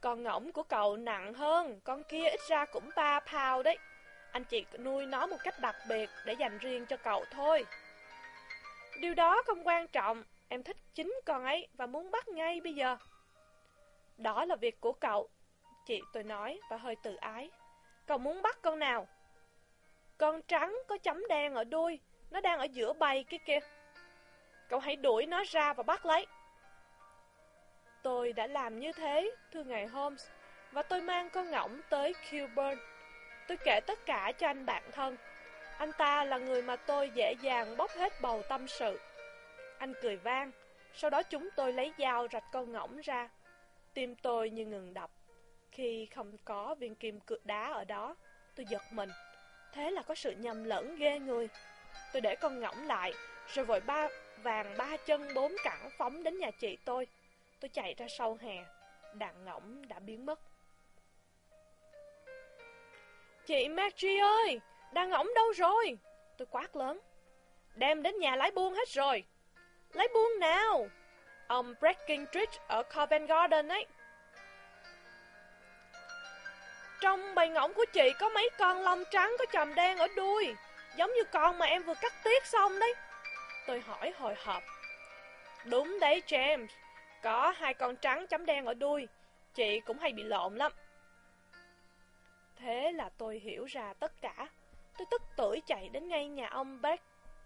[0.00, 3.78] Con ngỗng của cậu nặng hơn, con kia ít ra cũng 3 pound đấy.
[4.32, 7.66] Anh chị nuôi nó một cách đặc biệt để dành riêng cho cậu thôi.
[9.00, 12.74] Điều đó không quan trọng, em thích chính con ấy và muốn bắt ngay bây
[12.74, 12.96] giờ.
[14.16, 15.28] Đó là việc của cậu,
[15.86, 17.50] chị tôi nói và hơi tự ái.
[18.08, 19.06] Cậu muốn bắt con nào?
[20.18, 21.98] Con trắng có chấm đen ở đuôi,
[22.30, 23.58] nó đang ở giữa bầy kia kia.
[24.68, 26.26] Cậu hãy đuổi nó ra và bắt lấy.
[28.02, 30.28] Tôi đã làm như thế, thưa ngài Holmes,
[30.72, 32.78] và tôi mang con ngỗng tới Kilburn.
[33.48, 35.16] Tôi kể tất cả cho anh bạn thân.
[35.78, 39.00] Anh ta là người mà tôi dễ dàng bóc hết bầu tâm sự.
[39.78, 40.50] Anh cười vang,
[40.94, 43.28] sau đó chúng tôi lấy dao rạch con ngỗng ra.
[43.94, 45.10] Tim tôi như ngừng đập.
[45.78, 48.16] Khi không có viên kim cự đá ở đó,
[48.54, 49.10] tôi giật mình.
[49.72, 51.48] Thế là có sự nhầm lẫn ghê người.
[52.12, 53.12] Tôi để con ngỗng lại,
[53.48, 54.08] rồi vội ba
[54.42, 57.06] vàng ba chân bốn cẳng phóng đến nhà chị tôi.
[57.60, 58.64] Tôi chạy ra sau hè,
[59.14, 60.40] đàn ngỗng đã biến mất.
[63.46, 64.60] Chị Maggie ơi,
[64.92, 65.98] đàn ngỗng đâu rồi?
[66.38, 67.00] Tôi quát lớn.
[67.74, 69.24] Đem đến nhà lái buôn hết rồi.
[69.92, 70.86] Lái buôn nào?
[71.48, 73.86] Ông Breckinridge ở Covent Garden ấy.
[77.00, 80.54] Trong bầy ngỗng của chị có mấy con lông trắng có chòm đen ở đuôi,
[80.96, 82.94] giống như con mà em vừa cắt tiết xong đấy.
[83.66, 84.62] Tôi hỏi hồi hộp.
[85.64, 86.66] Đúng đấy James,
[87.22, 89.08] có hai con trắng chấm đen ở đuôi,
[89.54, 90.72] chị cũng hay bị lộn lắm.
[92.56, 94.48] Thế là tôi hiểu ra tất cả.
[94.98, 96.82] Tôi tức tưởi chạy đến ngay nhà ông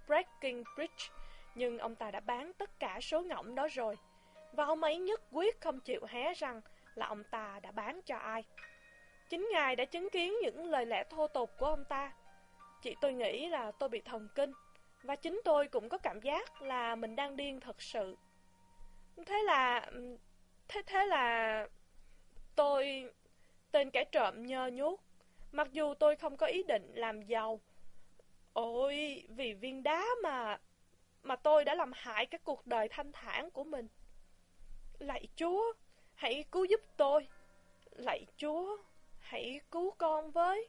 [0.06, 1.08] Breckinridge,
[1.54, 3.96] nhưng ông ta đã bán tất cả số ngỗng đó rồi.
[4.52, 6.60] Và ông ấy nhất quyết không chịu hé rằng
[6.94, 8.44] là ông ta đã bán cho ai.
[9.32, 12.12] Chính ngài đã chứng kiến những lời lẽ thô tục của ông ta.
[12.82, 14.52] Chị tôi nghĩ là tôi bị thần kinh,
[15.02, 18.16] và chính tôi cũng có cảm giác là mình đang điên thật sự.
[19.26, 19.90] Thế là...
[20.68, 21.66] Thế thế là...
[22.56, 23.10] Tôi...
[23.70, 25.00] Tên kẻ trộm nhơ nhuốc.
[25.52, 27.60] Mặc dù tôi không có ý định làm giàu.
[28.52, 30.58] Ôi, vì viên đá mà...
[31.22, 33.88] Mà tôi đã làm hại cái cuộc đời thanh thản của mình.
[34.98, 35.72] Lạy Chúa,
[36.14, 37.28] hãy cứu giúp tôi.
[37.90, 38.76] Lạy Chúa,
[39.32, 40.68] hãy cứu con với.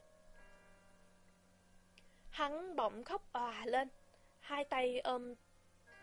[2.32, 3.88] Hắn bỗng khóc òa lên,
[4.39, 5.36] hai tay ôm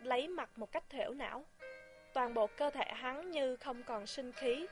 [0.01, 1.45] lấy mặt một cách thểu não.
[2.13, 4.67] Toàn bộ cơ thể hắn như không còn sinh khí.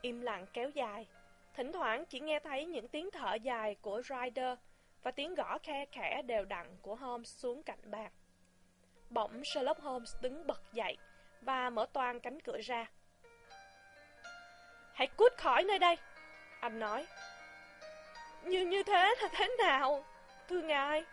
[0.00, 1.06] Im lặng kéo dài,
[1.54, 4.58] thỉnh thoảng chỉ nghe thấy những tiếng thở dài của Ryder
[5.02, 8.10] và tiếng gõ khe khẽ đều đặn của Holmes xuống cạnh bàn.
[9.10, 10.96] Bỗng Sherlock Holmes đứng bật dậy
[11.40, 12.86] và mở toàn cánh cửa ra.
[14.92, 15.96] Hãy cút khỏi nơi đây,
[16.60, 17.06] anh nói.
[18.42, 20.04] Như như thế là thế nào,
[20.48, 21.04] thưa ngài?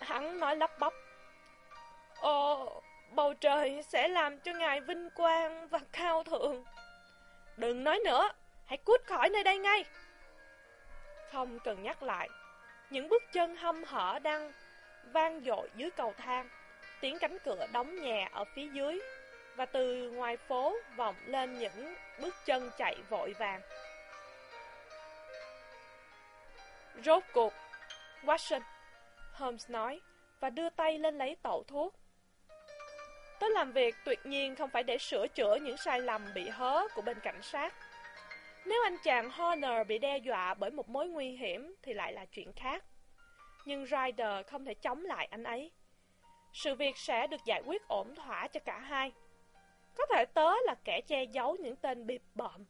[0.00, 0.92] Hắn nói lắp bắp.
[2.20, 6.64] Ồ, bầu trời sẽ làm cho ngài vinh quang và cao thượng.
[7.56, 8.28] Đừng nói nữa,
[8.66, 9.84] hãy cút khỏi nơi đây ngay.
[11.32, 12.28] Không cần nhắc lại,
[12.90, 14.52] những bước chân hâm hở đang
[15.12, 16.48] vang dội dưới cầu thang,
[17.00, 19.00] tiếng cánh cửa đóng nhẹ ở phía dưới,
[19.56, 23.60] và từ ngoài phố vọng lên những bước chân chạy vội vàng.
[27.04, 27.52] Rốt cuộc,
[28.22, 28.60] Watson,
[29.32, 30.00] Holmes nói,
[30.40, 31.94] và đưa tay lên lấy tẩu thuốc.
[33.40, 36.88] tôi làm việc tuyệt nhiên không phải để sửa chữa những sai lầm bị hớ
[36.94, 37.74] của bên cảnh sát.
[38.64, 42.24] Nếu anh chàng Horner bị đe dọa bởi một mối nguy hiểm thì lại là
[42.24, 42.84] chuyện khác.
[43.64, 45.70] Nhưng Ryder không thể chống lại anh ấy.
[46.52, 49.12] Sự việc sẽ được giải quyết ổn thỏa cho cả hai.
[49.96, 52.64] Có thể tớ là kẻ che giấu những tên bịp bợm.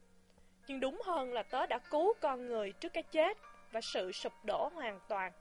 [0.66, 3.38] Nhưng đúng hơn là tớ đã cứu con người trước cái chết
[3.72, 5.32] và sự sụp đổ hoàn toàn.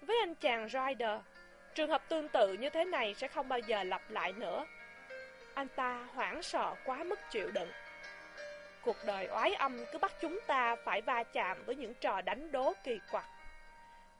[0.00, 1.20] Với anh chàng Ryder,
[1.74, 4.66] trường hợp tương tự như thế này sẽ không bao giờ lặp lại nữa.
[5.54, 7.68] Anh ta hoảng sợ quá mức chịu đựng.
[8.82, 12.52] Cuộc đời oái âm cứ bắt chúng ta phải va chạm với những trò đánh
[12.52, 13.24] đố kỳ quặc.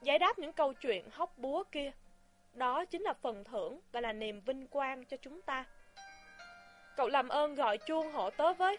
[0.01, 1.91] Giải đáp những câu chuyện hóc búa kia,
[2.53, 5.65] đó chính là phần thưởng và là niềm vinh quang cho chúng ta.
[6.95, 8.77] Cậu làm ơn gọi chuông hộ tớ với.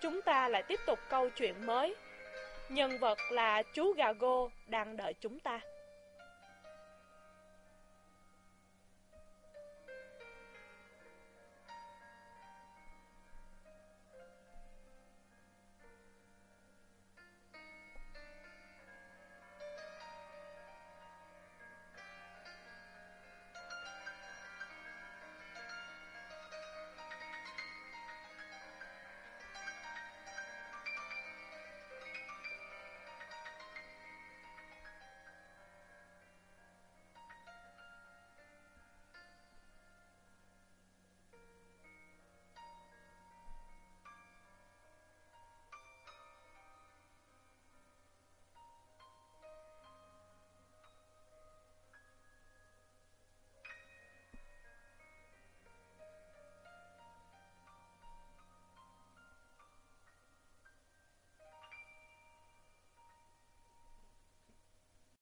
[0.00, 1.94] Chúng ta lại tiếp tục câu chuyện mới.
[2.68, 5.60] Nhân vật là chú Gago đang đợi chúng ta.